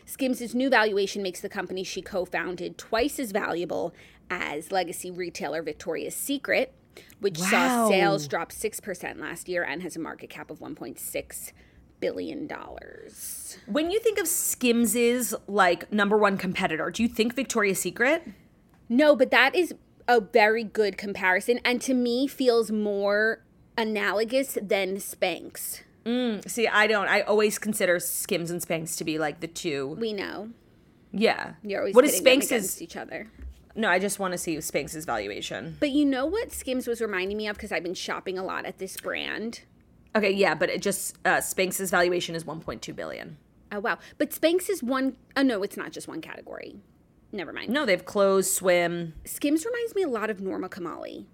[0.05, 3.93] Skims' new valuation makes the company she co founded twice as valuable
[4.29, 6.73] as legacy retailer Victoria's Secret,
[7.19, 7.45] which Wow.
[7.49, 11.51] saw sales drop 6% last year and has a market cap of 1.6
[11.99, 12.47] billion.
[12.47, 13.57] dollars.
[13.67, 18.23] When you think of Skims's like number one competitor, do you think Victoria's Secret?
[18.89, 19.73] No, but that is
[20.07, 23.43] a very good comparison and to me feels more
[23.77, 25.81] analogous than Spanx.
[26.47, 27.07] See, I don't.
[27.07, 29.95] I always consider Skims and Spanx to be like the two.
[29.99, 30.49] We know.
[31.11, 31.53] Yeah.
[31.63, 32.51] You're always what is Spanx's?
[32.51, 33.27] against each other.
[33.75, 35.77] No, I just want to see Spanx's valuation.
[35.79, 38.65] But you know what Skims was reminding me of because I've been shopping a lot
[38.65, 39.61] at this brand.
[40.15, 43.37] Okay, yeah, but it just uh, Spanx's valuation is 1.2 billion.
[43.71, 43.99] Oh wow!
[44.17, 46.75] But Spanx is one oh no, it's not just one category.
[47.31, 47.69] Never mind.
[47.69, 49.13] No, they have clothes, swim.
[49.23, 51.25] Skims reminds me a lot of Norma Kamali.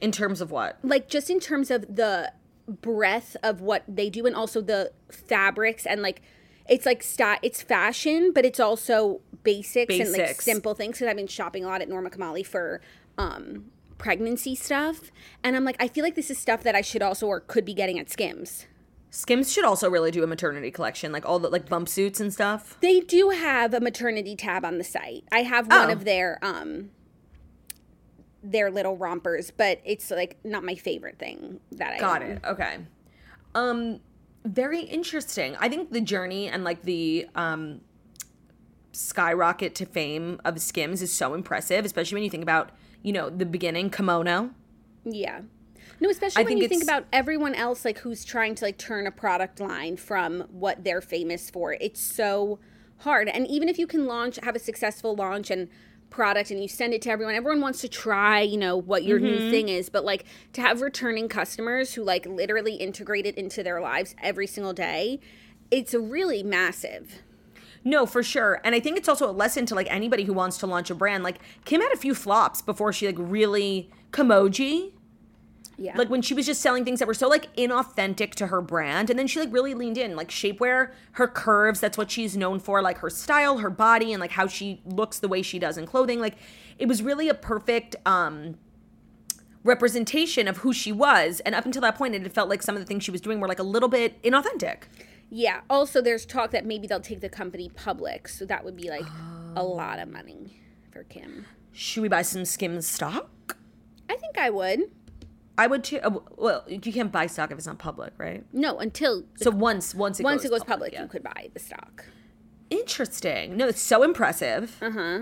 [0.00, 0.78] In terms of what?
[0.82, 2.32] like just in terms of the
[2.68, 6.22] breadth of what they do and also the fabrics and like
[6.68, 11.16] it's like sta- it's fashion but it's also basics, and like simple things because i've
[11.16, 12.80] been shopping a lot at norma kamali for
[13.18, 13.66] um
[13.98, 15.10] pregnancy stuff
[15.42, 17.64] and i'm like i feel like this is stuff that i should also or could
[17.66, 18.66] be getting at skims
[19.10, 22.32] Skims should also really do a maternity collection, like all the like bump suits and
[22.32, 22.76] stuff.
[22.80, 25.92] they do have a maternity tab on the site i have one Oh.
[25.92, 26.90] of their um
[28.44, 32.30] their little rompers but it's like not my favorite thing that i Got own.
[32.30, 32.42] it.
[32.44, 32.76] Okay.
[33.54, 34.00] Um
[34.44, 35.56] very interesting.
[35.58, 37.80] I think the journey and like the um
[38.92, 42.70] skyrocket to fame of Skims is so impressive, especially when you think about,
[43.02, 44.50] you know, the beginning kimono.
[45.04, 45.40] Yeah.
[46.00, 49.06] No, especially I when you think about everyone else like who's trying to like turn
[49.06, 51.72] a product line from what they're famous for.
[51.80, 52.58] It's so
[52.98, 53.28] hard.
[53.28, 55.68] And even if you can launch have a successful launch and
[56.14, 59.18] product and you send it to everyone, everyone wants to try, you know, what your
[59.18, 59.26] Mm-hmm.
[59.26, 63.62] new thing is, but like to have returning customers who like literally integrate it into
[63.62, 65.18] their lives every single day,
[65.70, 67.22] it's a really massive.
[67.84, 68.60] No, for sure.
[68.64, 70.94] And I think it's also a lesson to like anybody who wants to launch a
[70.94, 71.22] brand.
[71.22, 74.92] Like Kim had a few flops before she like really Kimoji.
[75.76, 75.96] Yeah.
[75.96, 79.10] Like when she was just selling things that were so like inauthentic to her brand.
[79.10, 80.14] And then she like really leaned in.
[80.16, 84.20] Like shapewear, her curves, that's what she's known for, like her style, her body, and
[84.20, 86.20] like how she looks the way she does in clothing.
[86.20, 86.36] Like
[86.78, 88.56] it was really a perfect um
[89.62, 91.40] representation of who she was.
[91.40, 93.20] And up until that point, it had felt like some of the things she was
[93.20, 94.82] doing were like a little bit inauthentic.
[95.30, 95.62] yeah.
[95.70, 99.06] Also there's talk that maybe they'll take the company public, so that would be like
[99.56, 99.66] a Oh.
[99.66, 100.60] lot of money
[100.92, 101.46] for Kim.
[101.72, 103.56] Should we buy some Skims stock?
[104.08, 104.80] I think I would.
[105.56, 106.00] I would too.
[106.02, 108.44] uh, Well, you can't buy stock if it's not public, right?
[108.52, 111.02] No, until So once once it once goes it goes public, yeah.
[111.02, 112.06] you could buy the stock.
[112.70, 113.56] Interesting.
[113.56, 114.76] No, it's so impressive.
[114.82, 115.20] Uh huh.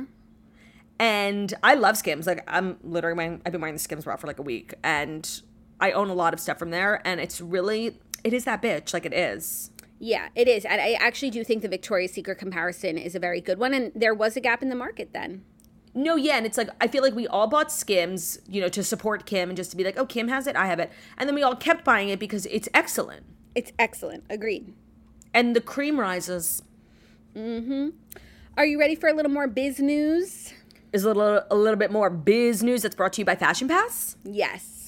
[0.98, 2.26] And I love Skims.
[2.26, 5.28] Like I'm literally wearing, I've been wearing the Skims bra for like a week, and
[5.80, 7.02] I own a lot of stuff from there.
[7.06, 8.92] And it's really, it is that bitch.
[8.94, 9.70] Like it is.
[9.98, 10.64] Yeah, it is.
[10.64, 13.72] And I actually do think the Victoria's Secret comparison is a very good one.
[13.74, 15.44] And there was a gap in the market then.
[15.94, 18.82] No, yeah, and it's like I feel like we all bought Skims, you know, to
[18.82, 21.28] support Kim and just to be like, oh, Kim has it, I have it, and
[21.28, 23.24] then we all kept buying it because it's excellent,
[23.54, 24.24] It's excellent.
[24.30, 24.72] Agreed.
[25.34, 26.62] and the cream rises
[27.36, 27.88] Mm-hmm.
[28.58, 30.52] Are you ready for a little more biz news?
[30.92, 33.66] is a little a little bit more biz news that's brought to you by Fashion
[33.68, 34.16] Pass.
[34.24, 34.81] Yes.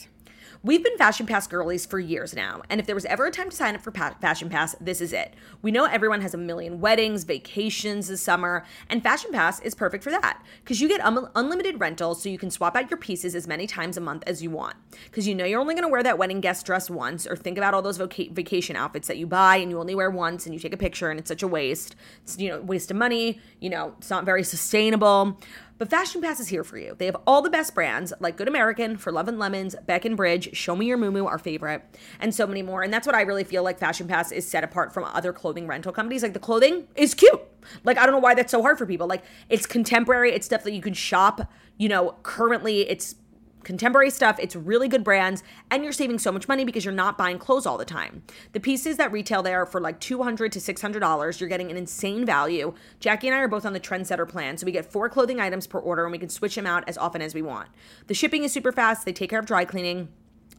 [0.65, 3.51] We've been Fashion Pass girlies for years now, and if there was ever a time
[3.51, 5.35] to sign up for pa- Fashion Pass, this is it.
[5.61, 10.03] We know everyone has a million weddings, vacations this summer, and Fashion Pass is perfect
[10.03, 13.35] for that because you get un- unlimited rentals so you can swap out your pieces
[13.35, 14.75] as many times a month as you want.
[15.05, 17.59] Because you know you're only going to wear that wedding guest dress once, or think
[17.59, 20.55] about all those voca- vacation outfits that you buy and you only wear once and
[20.55, 21.95] you take a picture and it's such a waste.
[22.23, 25.39] It's, you know, waste of money, you know, it's not very sustainable.
[25.77, 26.95] But Fashion Pass is here for you.
[26.97, 30.17] They have all the best brands like Good American, For Love and Lemons, Bec and
[30.17, 31.83] Bridge, Show Me Your Mumu, our favorite,
[32.21, 32.83] and so many more.
[32.83, 35.67] And that's what I really feel like Fashion Pass is set apart from other clothing
[35.67, 36.23] rental companies.
[36.23, 37.41] Like the clothing is cute.
[37.83, 39.09] Like I don't know why that's so hard for people.
[39.09, 40.33] Like it's contemporary.
[40.33, 41.51] It's stuff that you can shop.
[41.77, 43.17] You know, currently it's
[43.65, 44.39] contemporary stuff.
[44.39, 47.67] It's really good brands, and you're saving so much money because you're not buying clothes
[47.67, 48.23] all the time.
[48.53, 52.75] The pieces that retail there for like $200 to $600, you're getting an insane value.
[53.01, 55.67] Jackie and I are both on the trendsetter plan, so we get four clothing items
[55.67, 57.69] per order and we can switch them out as often as we want.
[58.07, 60.09] The shipping is super fast, they take care of dry cleaning.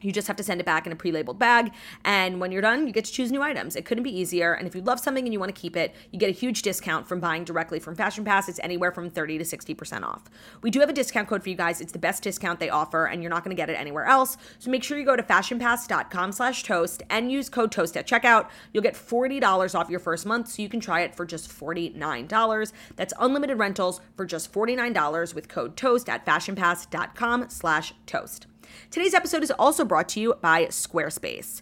[0.01, 1.71] You just have to send it back in a pre labeled bag.
[2.03, 3.75] And when you're done, you get to choose new items.
[3.75, 4.53] It couldn't be easier.
[4.53, 6.61] And if you love something and you want to keep it, you get a huge
[6.61, 8.47] discount from buying directly from Fashion Pass.
[8.47, 10.23] It's anywhere from 30 to 60% off.
[10.61, 11.81] We do have a discount code for you guys.
[11.81, 14.37] It's the best discount they offer, and you're not going to get it anywhere else.
[14.59, 18.49] So make sure you go to fashionpass.com slash toast and use code toast at checkout.
[18.73, 22.71] You'll get $40 off your first month, so you can try it for just $49.
[22.95, 28.47] That's unlimited rentals for just $49 with code toast at fashionpass.com slash toast.
[28.91, 31.61] Today's episode is also brought to you by Squarespace.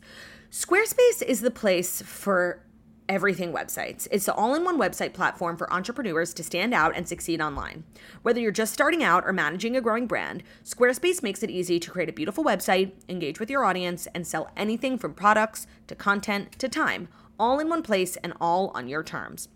[0.52, 2.64] Squarespace is the place for
[3.10, 4.08] everything websites.
[4.12, 7.84] It's the all in one website platform for entrepreneurs to stand out and succeed online.
[8.22, 11.92] Whether you're just starting out or managing a growing brand, Squarespace makes it easy to
[11.92, 16.54] create a beautiful website, engage with your audience, and sell anything from products to content
[16.60, 17.08] to time,
[17.40, 19.50] all in one place and all on your terms.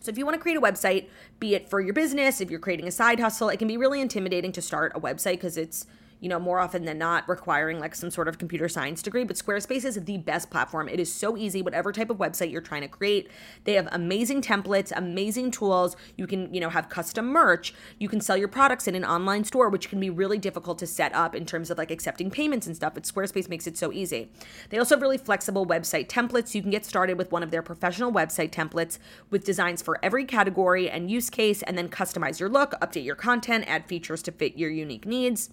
[0.00, 2.58] So, if you want to create a website, be it for your business, if you're
[2.58, 5.86] creating a side hustle, it can be really intimidating to start a website because it's
[6.22, 9.24] you know, more often than not requiring like some sort of computer science degree.
[9.24, 10.88] But Squarespace is the best platform.
[10.88, 13.28] It is so easy, whatever type of website you're trying to create.
[13.64, 15.96] They have amazing templates, amazing tools.
[16.16, 17.74] You can, you know, have custom merch.
[17.98, 20.86] You can sell your products in an online store, which can be really difficult to
[20.86, 22.94] set up in terms of like accepting payments and stuff.
[22.94, 24.30] But Squarespace makes it so easy.
[24.70, 26.54] They also have really flexible website templates.
[26.54, 29.00] You can get started with one of their professional website templates
[29.30, 33.16] with designs for every category and use case, and then customize your look, update your
[33.16, 35.50] content, add features to fit your unique needs.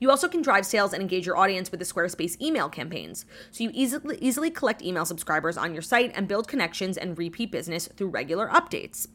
[0.00, 3.24] You also can drive sales and engage your audience with the Squarespace email campaigns.
[3.50, 7.50] So you easily easily collect email subscribers on your site and build connections and repeat
[7.50, 9.06] business through regular updates.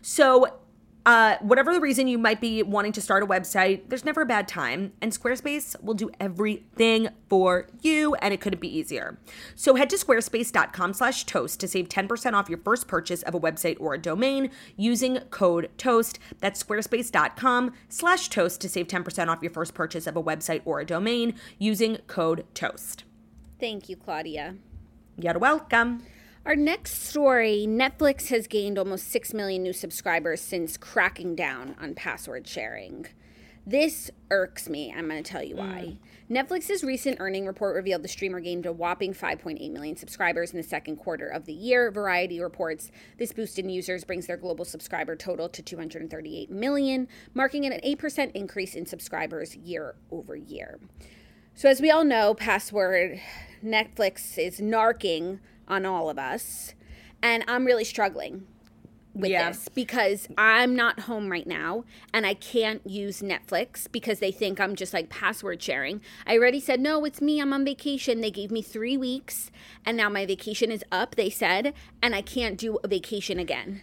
[0.00, 0.58] So
[1.04, 4.26] uh, whatever the reason you might be wanting to start a website, there's never a
[4.26, 9.18] bad time, and Squarespace will do everything for you, and it couldn't be easier.
[9.56, 13.94] So head to squarespace.com/toast to save 10% off your first purchase of a website or
[13.94, 16.18] a domain using code TOAST.
[16.40, 21.34] That's squarespace.com/toast to save 10% off your first purchase of a website or a domain
[21.58, 23.04] using code TOAST.
[23.58, 24.56] Thank you, Claudia.
[25.16, 26.02] You're welcome.
[26.44, 31.94] Our next story Netflix has gained almost 6 million new subscribers since cracking down on
[31.94, 33.06] password sharing.
[33.64, 34.92] This irks me.
[34.92, 35.98] I'm going to tell you why.
[36.28, 36.48] Mm.
[36.48, 40.64] Netflix's recent earning report revealed the streamer gained a whopping 5.8 million subscribers in the
[40.64, 41.92] second quarter of the year.
[41.92, 47.64] Variety reports this boost in users brings their global subscriber total to 238 million, marking
[47.66, 50.80] an 8% increase in subscribers year over year.
[51.54, 53.20] So, as we all know, password
[53.62, 55.38] Netflix is narking
[55.68, 56.74] on all of us.
[57.22, 58.46] And I'm really struggling
[59.14, 59.50] with yeah.
[59.50, 61.84] this because I'm not home right now
[62.14, 66.00] and I can't use Netflix because they think I'm just like password sharing.
[66.26, 67.40] I already said, no, it's me.
[67.40, 68.20] I'm on vacation.
[68.20, 69.50] They gave me three weeks
[69.84, 73.82] and now my vacation is up, they said, and I can't do a vacation again.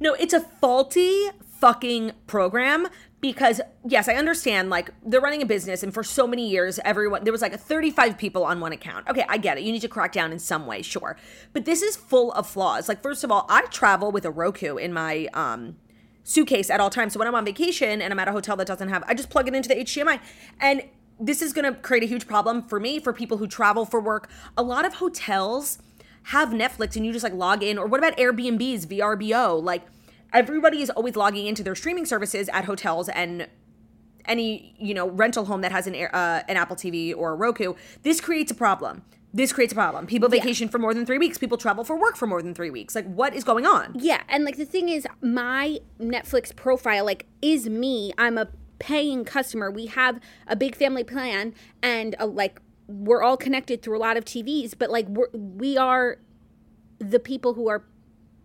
[0.00, 2.86] No, it's a faulty fucking program
[3.20, 7.24] because yes, I understand like they're running a business and for so many years everyone
[7.24, 9.08] there was like 35 people on one account.
[9.08, 9.64] Okay, I get it.
[9.64, 11.16] You need to crack down in some way, sure.
[11.52, 12.88] But this is full of flaws.
[12.88, 15.76] Like first of all, I travel with a Roku in my um
[16.22, 17.14] suitcase at all times.
[17.14, 19.30] So when I'm on vacation and I'm at a hotel that doesn't have I just
[19.30, 20.20] plug it into the HDMI
[20.60, 20.82] and
[21.20, 24.00] this is going to create a huge problem for me for people who travel for
[24.00, 24.30] work.
[24.56, 25.78] A lot of hotels
[26.24, 29.60] have Netflix and you just like log in or what about Airbnb's VRBO?
[29.60, 29.82] Like
[30.32, 33.48] everybody is always logging into their streaming services at hotels and
[34.26, 37.74] any you know rental home that has an uh, an Apple TV or a Roku.
[38.02, 39.02] This creates a problem.
[39.32, 40.06] This creates a problem.
[40.06, 40.72] People vacation yeah.
[40.72, 41.36] for more than three weeks.
[41.36, 42.94] People travel for work for more than three weeks.
[42.94, 43.92] Like, what is going on?
[43.94, 48.12] Yeah, and like the thing is, my Netflix profile like is me.
[48.16, 48.48] I'm a
[48.78, 49.70] paying customer.
[49.70, 54.16] We have a big family plan, and a, like we're all connected through a lot
[54.16, 54.74] of TVs.
[54.78, 56.18] But like we're we are
[56.98, 57.84] the people who are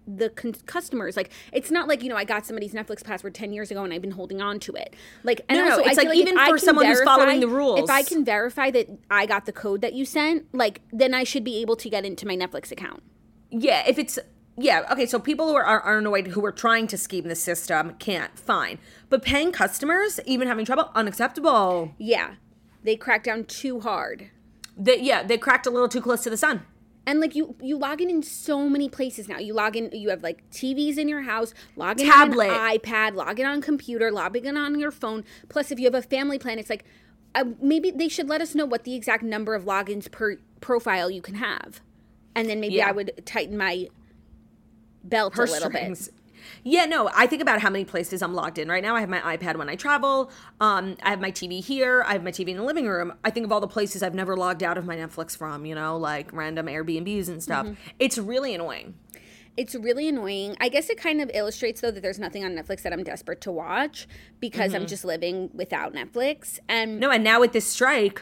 [0.07, 1.15] the con- customers.
[1.17, 3.93] Like it's not like you know I got somebody's Netflix password ten years ago and
[3.93, 4.95] I've been holding on to it.
[5.23, 7.47] Like and no, also no, it's like, like even for someone verify, who's following the
[7.47, 7.79] rules.
[7.79, 11.23] If I can verify that I got the code that you sent, like then I
[11.23, 13.03] should be able to get into my Netflix account.
[13.49, 14.19] Yeah, if it's
[14.57, 17.95] yeah, okay, so people who are, are, annoyed who are trying to scheme the system
[17.95, 18.77] can't, fine.
[19.09, 21.95] But paying customers, even having trouble, unacceptable.
[21.97, 22.35] Yeah.
[22.83, 24.29] They cracked down too hard.
[24.77, 26.65] They, yeah, they cracked a little too close to the sun.
[27.05, 29.37] And like you, you log in in so many places now.
[29.37, 29.89] You log in.
[29.91, 31.53] You have like TVs in your house.
[31.75, 32.49] Log in Tablet.
[32.49, 33.15] on iPad.
[33.15, 34.09] Log in on computer.
[34.09, 35.25] Log in on your phone.
[35.49, 36.85] Plus, if you have a family plan, it's like
[37.35, 41.09] uh, maybe they should let us know what the exact number of logins per profile
[41.11, 41.81] you can have,
[42.35, 42.87] and then maybe Yeah.
[42.87, 43.89] I would tighten my
[45.03, 46.07] belt a little strings.
[46.07, 46.15] bit.
[46.63, 48.95] Yeah, no, I think about how many places I'm logged in right now.
[48.95, 50.31] I have my iPad when I travel.
[50.59, 52.03] Um, I have my TV here.
[52.07, 53.13] I have my TV in the living room.
[53.23, 55.75] I think of all the places I've never logged out of my Netflix from, you
[55.75, 57.65] know, like random Airbnbs and stuff.
[57.65, 57.75] Mm-hmm.
[57.99, 58.95] It's really annoying.
[59.55, 60.57] It's really annoying.
[60.59, 63.41] I guess it kind of illustrates though that there's nothing on Netflix that I'm desperate
[63.41, 64.07] to watch
[64.39, 66.59] because I'm just living without Netflix.
[66.67, 68.19] And No, and now with this strike,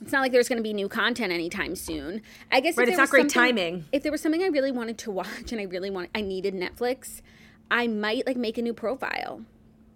[0.00, 2.22] it's not like there's going to be new content anytime soon.
[2.52, 3.84] I guess Right, it's not great timing.
[3.92, 6.54] If there was something I really wanted to watch and I really want, I needed
[6.54, 7.22] Netflix,
[7.70, 9.42] I might like make a new profile.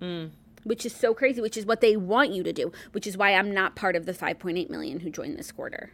[0.00, 0.30] Mm.
[0.64, 3.32] Which is so crazy, which is what they want you to do, which is why
[3.34, 5.92] I'm not part of the 5.8 million who joined this quarter.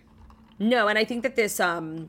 [0.58, 2.08] no, and I think that this um,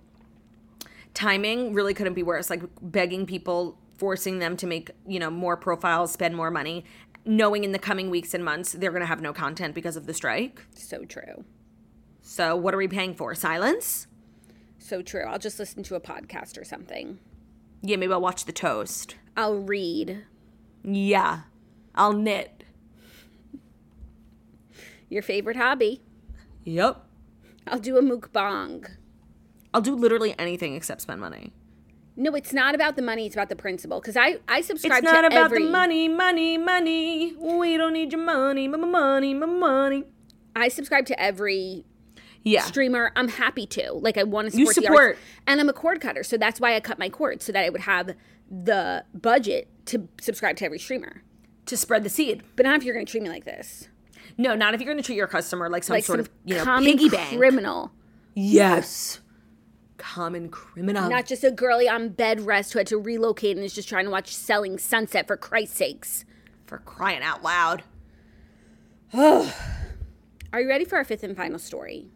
[1.13, 2.49] timing really couldn't be worse.
[2.49, 6.86] Like begging people, forcing them to make, you know, more profiles, spend more money,
[7.26, 10.05] knowing in the coming weeks and months they're going to have no content because of
[10.05, 10.61] the strike.
[10.74, 11.43] So true.
[12.22, 13.36] So what are we paying for?
[13.36, 14.07] Silence?
[14.80, 15.26] So true.
[15.26, 17.20] I'll just listen to a podcast or something.
[17.82, 19.16] Yeah, maybe I'll watch The Toast.
[19.38, 20.23] I'll read.
[20.83, 21.41] Yeah,
[21.93, 22.63] I'll knit.
[25.09, 26.01] Your favorite hobby.
[26.63, 27.03] Yep.
[27.67, 28.89] I'll do a mukbang.
[29.73, 31.51] I'll do literally anything except spend money.
[32.17, 33.25] No, it's not about the money.
[33.25, 33.99] It's about the principle.
[33.99, 37.36] Because I, I subscribe to every It's not about every, the money, money, money.
[37.38, 40.05] We don't need your money, my money, my money.
[40.55, 41.83] I subscribe to every
[42.45, 42.61] Yeah.
[42.61, 43.11] streamer.
[43.17, 43.91] I'm happy to.
[43.93, 45.17] Like I want to You support, the support.
[45.47, 47.69] And I'm a cord cutter, so that's why I cut my cord so that I
[47.69, 48.15] would have
[48.49, 51.23] the budget to subscribe to every streamer.
[51.65, 52.43] To spread the seed.
[52.55, 53.89] But not if you're going to treat me like this,
[54.37, 56.29] No, not if you're going to treat your customer like some like sort some of,
[56.45, 57.35] you know, common piggy bank.
[57.37, 57.91] criminal,
[58.35, 59.19] yes.
[59.97, 61.09] Common criminal.
[61.09, 64.05] not just a girlie on bed rest who had to relocate and is just trying
[64.05, 66.25] to watch Selling Sunset for Christ's sakes.
[66.67, 67.83] for crying out loud.
[69.13, 69.55] Oh.
[70.53, 72.07] Are you ready for our fifth and final story?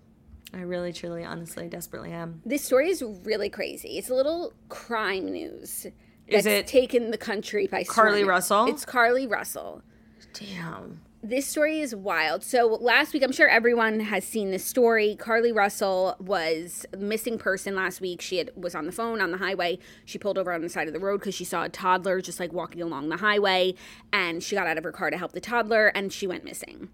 [0.53, 2.41] I really, truly, honestly, desperately am.
[2.45, 3.97] This story is really crazy.
[3.97, 5.85] It's a little crime news.
[6.27, 8.29] Is it taken the country by Carlee storm.
[8.29, 8.65] Russell?
[8.67, 9.81] It's Carlee Russell.
[10.33, 11.01] Damn.
[11.21, 12.43] This story is wild.
[12.43, 15.17] So last week, I'm sure everyone has seen this story.
[15.19, 18.21] Carlee Russell was a missing person last week.
[18.21, 19.79] She had, was on the phone on the highway.
[20.05, 22.39] She pulled over on the side of the road because she saw a toddler just
[22.39, 23.73] like walking along the highway,
[24.13, 26.87] and she got out of her car to help the toddler, and she went missing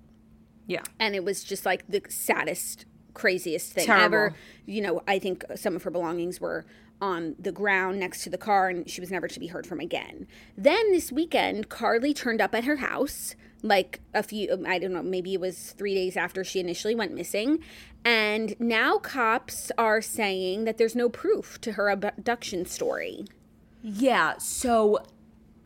[0.65, 0.81] Yeah.
[0.99, 2.85] and it was just like the saddest
[3.15, 4.05] craziest thing Terrible.
[4.05, 4.35] ever
[4.67, 6.65] you know i think some of her belongings were
[7.01, 9.79] on the ground next to the car and she was never to be heard from
[9.79, 10.27] again.
[10.57, 14.93] Then this weekend carlee turned up at her house like a few um, i don't
[14.93, 17.59] know maybe it was three days after she initially went missing.
[18.03, 23.25] And now cops are saying that there's no proof to her abduction story.
[23.81, 24.99] Yeah, so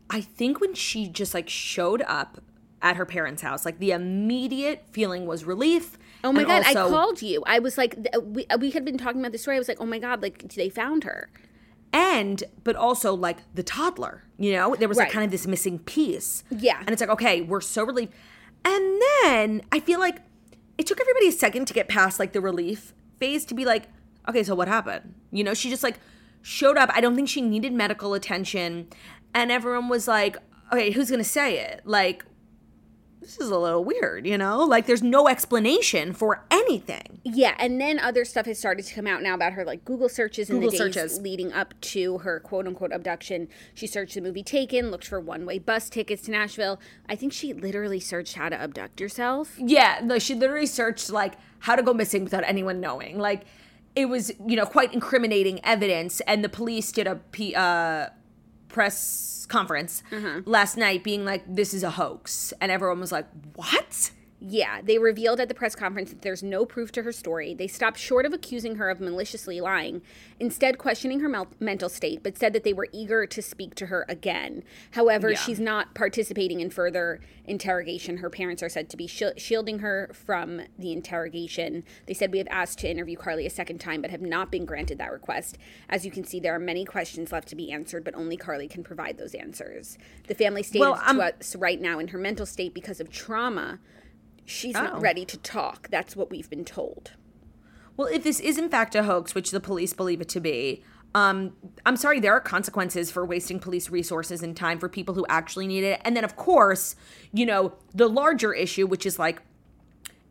[0.09, 2.41] I think when she just like showed up
[2.81, 5.97] at her parents' house, like the immediate feeling was relief.
[6.23, 7.43] oh my god i called you.
[7.45, 9.57] I was like we, we had been talking about the story.
[9.57, 11.29] I was like oh my god like they found her.
[11.91, 14.75] And but also like the toddler you know?
[14.75, 16.43] There was like kind of this missing piece.
[16.49, 16.79] Yeah.
[16.79, 18.13] and it's like okay we're so relieved.
[18.65, 20.17] And then i feel like
[20.77, 23.87] it took everybody a second to get past like the relief phase to be like
[24.27, 25.13] okay so what happened?
[25.31, 25.99] You know she just like
[26.41, 26.89] showed up.
[26.93, 28.87] I don't think she needed medical attention.
[29.33, 30.37] And everyone was like
[30.71, 31.81] okay who's gonna say it?
[31.85, 32.23] Like
[33.21, 37.79] this is a little weird you know like there's no explanation for anything Yeah, and
[37.79, 40.59] then other stuff has started to come out now about her like Google searches and
[40.59, 41.19] Google the days searches.
[41.19, 43.47] leading up to her quote unquote abduction.
[43.73, 46.79] She searched the movie Taken, looked for one way bus tickets to Nashville.
[47.07, 49.55] I think she literally searched how to abduct yourself.
[49.57, 53.19] Yeah, no, she literally searched like how to go missing without anyone knowing.
[53.19, 53.43] Like
[53.95, 58.09] it was, you know, quite incriminating evidence, and the police did a P, uh,
[58.69, 60.49] press conference mm-hmm.
[60.49, 64.11] last night, being like, "This is a hoax," and everyone was like, "What?"
[64.41, 67.53] Yeah, they revealed at the press conference that there's no proof to her story.
[67.53, 70.01] They stopped short of accusing her of maliciously lying,
[70.39, 73.87] instead questioning her mel- mental state, but said that they were eager to speak to
[73.87, 74.63] her again.
[74.91, 78.17] However, she's not participating in further interrogation.
[78.17, 81.83] Her parents are said to be shil- shielding her from the interrogation.
[82.05, 84.63] They said we have asked to interview Carlee a second time, but have not been
[84.63, 85.57] granted that request.
[85.89, 88.69] As you can see, there are many questions left to be answered, but only Carlee
[88.69, 89.97] can provide those answers.
[90.27, 93.01] The family stated Well, I'm- um to us right now in her mental state because
[93.01, 93.79] of trauma
[94.49, 94.83] she's Oh.
[94.83, 95.89] not ready to talk.
[95.89, 97.11] That's what we've been told.
[97.95, 100.83] Well, if this is in fact a hoax, which the police believe it to be,
[101.13, 101.53] um,
[101.85, 105.67] I'm sorry, there are consequences for wasting police resources and time for people who actually
[105.67, 105.99] need it.
[106.05, 106.95] And then, of course,
[107.33, 109.41] you know, the larger issue, which is like,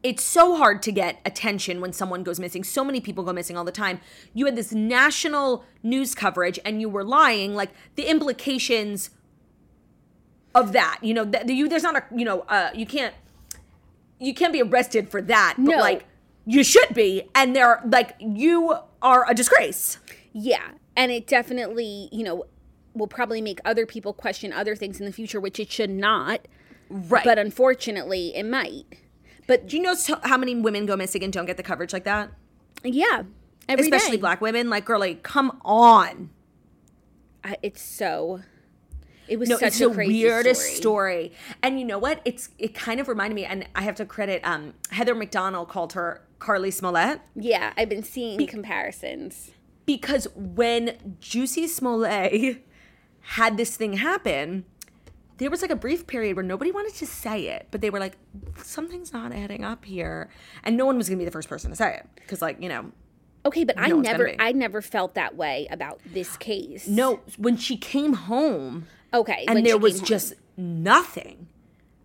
[0.05, 2.63] it's so hard to get attention when someone goes missing.
[2.63, 4.01] So many people go missing all the time.
[4.33, 7.55] You had this national news coverage and you were lying.
[7.55, 9.11] Like the implications
[10.55, 13.15] of that, you know, that you there's not a, you know, uh, you can't
[14.19, 15.79] you can't be arrested for that, but No.
[15.79, 16.05] like
[16.47, 19.99] you should be, and they're like you are a disgrace.
[20.33, 20.71] Yeah.
[20.97, 22.45] And it definitely, you know,
[22.95, 26.49] will probably make other people question other things in the future, which it should not.
[26.91, 27.23] Right.
[27.23, 28.85] But unfortunately, it might.
[29.47, 31.93] But do you know so, how many women go missing and don't get the coverage
[31.93, 32.31] like that?
[32.83, 33.23] yeah,
[33.69, 34.21] every Especially day.
[34.21, 34.69] black women.
[34.71, 36.31] Like, girl, like, come on.
[37.45, 38.41] I, it's so.
[39.29, 40.77] It was No, such a weirdest story.
[40.77, 41.33] story.
[41.63, 42.21] And you know what?
[42.25, 45.93] It's it kind of reminded me, and I have to credit um, Heather McDonald called
[45.95, 49.51] her Carlee Smollett Yeah, I've been seeing comparisons.
[49.87, 52.65] because when Jussie Smollett
[53.21, 54.65] had this thing happen,
[55.39, 57.99] there was like a brief period where nobody wanted to say it, but they were
[58.01, 58.17] like,
[58.63, 60.31] something's not adding up here,
[60.65, 62.69] and no one was gonna be the first person to say it because, like, you
[62.69, 62.93] know,
[63.47, 64.33] Okay, but I No, gonna never.
[64.41, 66.87] I never felt that way about this case.
[66.89, 68.87] no, when she came home.
[69.13, 70.07] Okay, and there was came home.
[70.07, 71.49] just nothing.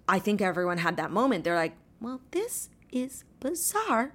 [0.07, 1.43] I think everyone had that moment.
[1.43, 4.13] They're like, well, this is bizarre.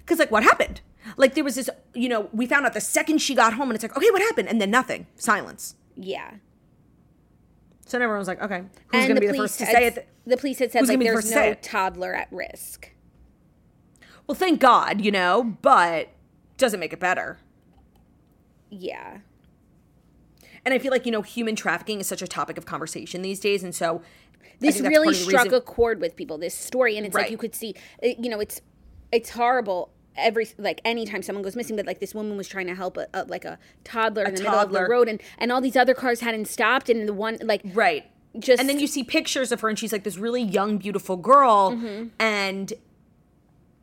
[0.00, 0.80] Because, like, what happened?
[1.16, 3.74] Like, there was this, you know, we found out the second she got home, and
[3.74, 4.48] it's like, okay, what happened?
[4.48, 5.74] And then nothing, silence.
[5.96, 6.34] yeah.
[7.86, 8.60] So then everyone was like, okay,
[8.90, 10.08] who's going to be the first to had- say it?
[10.26, 12.90] The police had said like the there's first no toddler at risk.
[14.26, 16.08] Well, thank God, you know, but
[16.56, 17.36] doesn't make it better.
[18.70, 19.18] Yeah.
[20.64, 23.38] And I feel like, you know, human trafficking is such a topic of conversation these
[23.40, 23.62] days.
[23.62, 24.00] And so
[24.60, 26.38] This really part of the struck reason- a chord with people.
[26.38, 28.60] This story, and it's like you could see, you know, it's
[29.12, 29.90] it's horrible.
[30.16, 33.06] Every like anytime someone goes missing, but like this woman was trying to help a,
[33.12, 34.88] a like a toddler in the middle of the toddler.
[34.88, 38.04] road, and and all these other cars hadn't stopped, and the one like Right.
[38.38, 41.16] Just- and then you see pictures of her and she's like this really young, beautiful
[41.16, 41.72] girl.
[41.72, 42.06] Mm-hmm.
[42.18, 42.72] And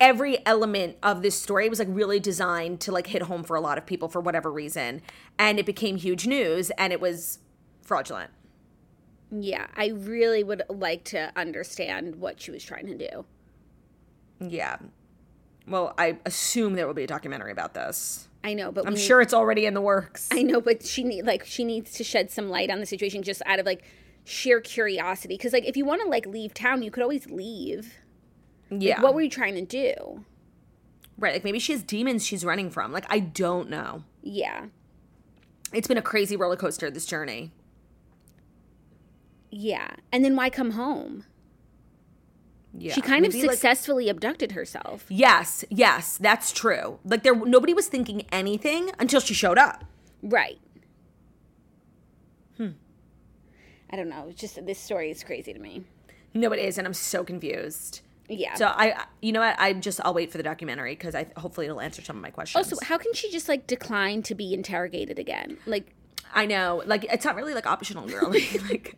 [0.01, 3.61] every element of this story was like really designed to like hit home for a
[3.61, 5.01] lot of people for whatever reason.
[5.39, 7.39] And it became huge news and it was
[7.83, 8.31] fraudulent.
[9.31, 13.25] yeah, I really would like to understand what she was trying to do.
[14.39, 14.77] Yeah.
[15.67, 18.27] Well, I assume there will be a documentary about this.
[18.43, 20.27] I know, but I'm need- sure it's already in the works.
[20.31, 23.21] I know, but she need like she needs to shed some light on the situation
[23.21, 23.83] just out of like
[24.23, 25.35] sheer curiosity.
[25.35, 27.93] Because like if you want to like leave town, you could always leave.
[28.71, 29.01] Yeah.
[29.01, 30.25] What were you trying to do?
[31.17, 31.33] right.
[31.33, 32.91] Like maybe she has demons she's running from.
[32.91, 34.03] Like I don't know.
[34.23, 34.65] Yeah,
[35.73, 37.51] It's been a crazy roller coaster this journey.
[39.49, 39.91] yeah.
[40.11, 41.25] And then why come home?
[42.73, 42.93] Yeah.
[42.93, 45.05] she kind of Maybe, like- successfully abducted herself.
[45.09, 46.99] Yes, yes, that's true.
[47.03, 49.83] Like there nobody was thinking anything until she showed up.
[50.23, 50.59] Right.
[52.57, 52.69] Hmm.
[53.89, 54.27] I don't know.
[54.29, 55.83] It's just this story is crazy to me.
[56.33, 57.99] No, it is, and I'm so confused.
[58.31, 58.55] Yeah.
[58.55, 59.59] So I, you know what?
[59.59, 62.29] I just I'll wait for the documentary because I hopefully it'll answer some of my
[62.29, 62.71] questions.
[62.71, 65.57] also, how can she just like decline to be interrogated again?
[65.65, 65.93] Like,
[66.33, 68.47] I know, like it's not really like optional, girly.
[68.69, 68.97] like,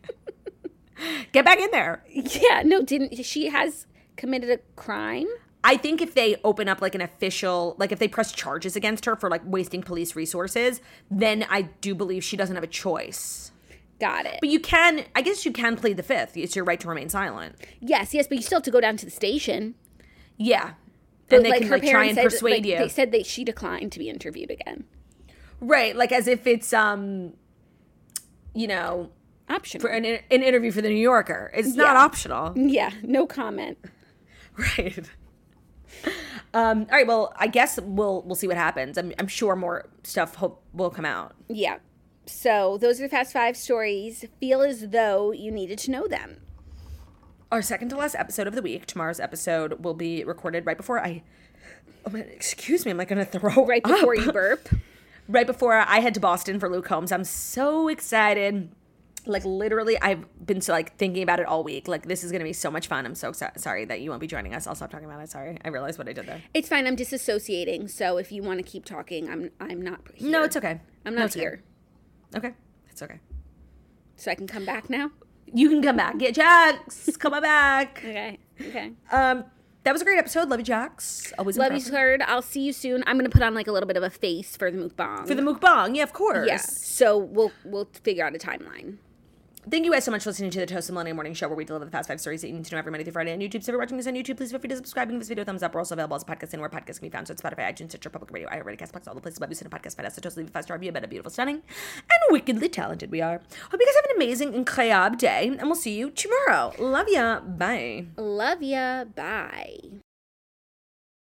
[1.32, 2.04] get back in there.
[2.08, 5.26] yeah, no, didn't she has committed a crime?
[5.66, 9.06] I think if they open up like an official, like if they press charges against
[9.06, 10.80] her for like wasting police resources,
[11.10, 13.50] then I do believe she doesn't have a choice.
[14.04, 14.36] Got it.
[14.40, 16.36] But you can, I guess you can plead the fifth.
[16.36, 17.56] It's your right to remain silent.
[17.80, 19.76] yes, yes, but you still have to go down to the station.
[20.36, 20.74] Yeah.
[21.28, 22.76] But, and they can like try parents and said- persuade like, you.
[22.76, 24.84] They said that she declined to be interviewed again.
[25.58, 27.32] Right, like as if it's um
[28.54, 29.10] you know,
[29.48, 29.80] Optional.
[29.86, 31.50] for an, an interview for the New Yorker.
[31.54, 32.52] It's not optional.
[32.56, 33.78] yeah, no comment.
[34.78, 35.00] Right.
[36.52, 38.96] Um, all right, well, I guess we'll we'll see what happens.
[38.96, 41.34] I'm, I'm sure more stuff hope will come out.
[41.48, 41.78] Yeah.
[42.26, 44.24] So those are the fast five stories.
[44.40, 46.40] Feel as though you needed to know them.
[47.52, 50.98] Our second to last episode of the week, tomorrow's episode will be recorded right before
[51.04, 51.22] I
[52.06, 54.24] oh my, excuse me, I'm like gonna throw Right before up.
[54.24, 54.68] you burp.
[55.28, 57.12] right before I head to Boston for Luke Holmes.
[57.12, 58.70] I'm so excited.
[59.26, 61.86] Like literally, I've been so, like thinking about it all week.
[61.88, 63.06] Like this is gonna be so much fun.
[63.06, 64.66] I'm so exci- sorry that you won't be joining us.
[64.66, 65.30] I'll stop talking about it.
[65.30, 66.42] Sorry, I realized what I did there.
[66.52, 66.86] It's fine.
[66.86, 67.88] I'm disassociating.
[67.88, 70.30] So if you want to keep talking, I'm I'm not here.
[70.30, 70.80] No, it's okay.
[71.06, 71.40] I'm not okay.
[71.40, 71.52] here.
[71.52, 71.62] Okay,
[72.90, 73.20] it's okay.
[74.16, 75.10] So I can come back now.
[75.52, 76.18] You can come back.
[76.18, 77.16] Get Jax.
[77.18, 77.98] come on back.
[78.04, 78.38] Okay.
[78.60, 78.92] Okay.
[79.12, 79.44] Um,
[79.84, 80.48] that was a great episode.
[80.48, 81.32] Love you, Jax.
[81.38, 81.92] Always Love you, impressive.
[81.92, 82.22] Third.
[82.22, 83.04] I'll see you soon.
[83.06, 85.26] I'm gonna put on like a little bit of a face for the mukbang.
[85.28, 85.94] for the mukbang.
[85.96, 86.46] Yeah, of course.
[86.48, 86.56] yeah.
[86.56, 88.96] So we'll we'll figure out a timeline.
[89.70, 91.56] Thank you guys so much for listening to the Toast of Millennium Morning Show, where
[91.56, 93.32] we deliver the fast five stories that you need to know every Monday through Friday
[93.32, 93.62] on YouTube.
[93.62, 95.28] So if you're watching this on YouTube, please feel free to subscribe and give this
[95.28, 95.74] video a thumbs up.
[95.74, 97.26] We're also available as a podcast anywhere podcasts can be found.
[97.28, 99.70] So it's Spotify, iTunes, Stitcher, Public Radio, iHeartRadio, Castbox, all the places where you listen
[99.70, 99.96] to podcasts.
[99.96, 100.14] Find us.
[100.16, 101.56] So just leave a five star review about how beautiful, stunning,
[101.96, 103.40] and wickedly talented we are.
[103.70, 106.74] Hope you guys have an amazing, incroyable day, and we'll see you tomorrow.
[106.78, 107.40] Love ya.
[107.40, 108.08] Bye.
[108.18, 109.04] Love ya.
[109.04, 110.03] Bye.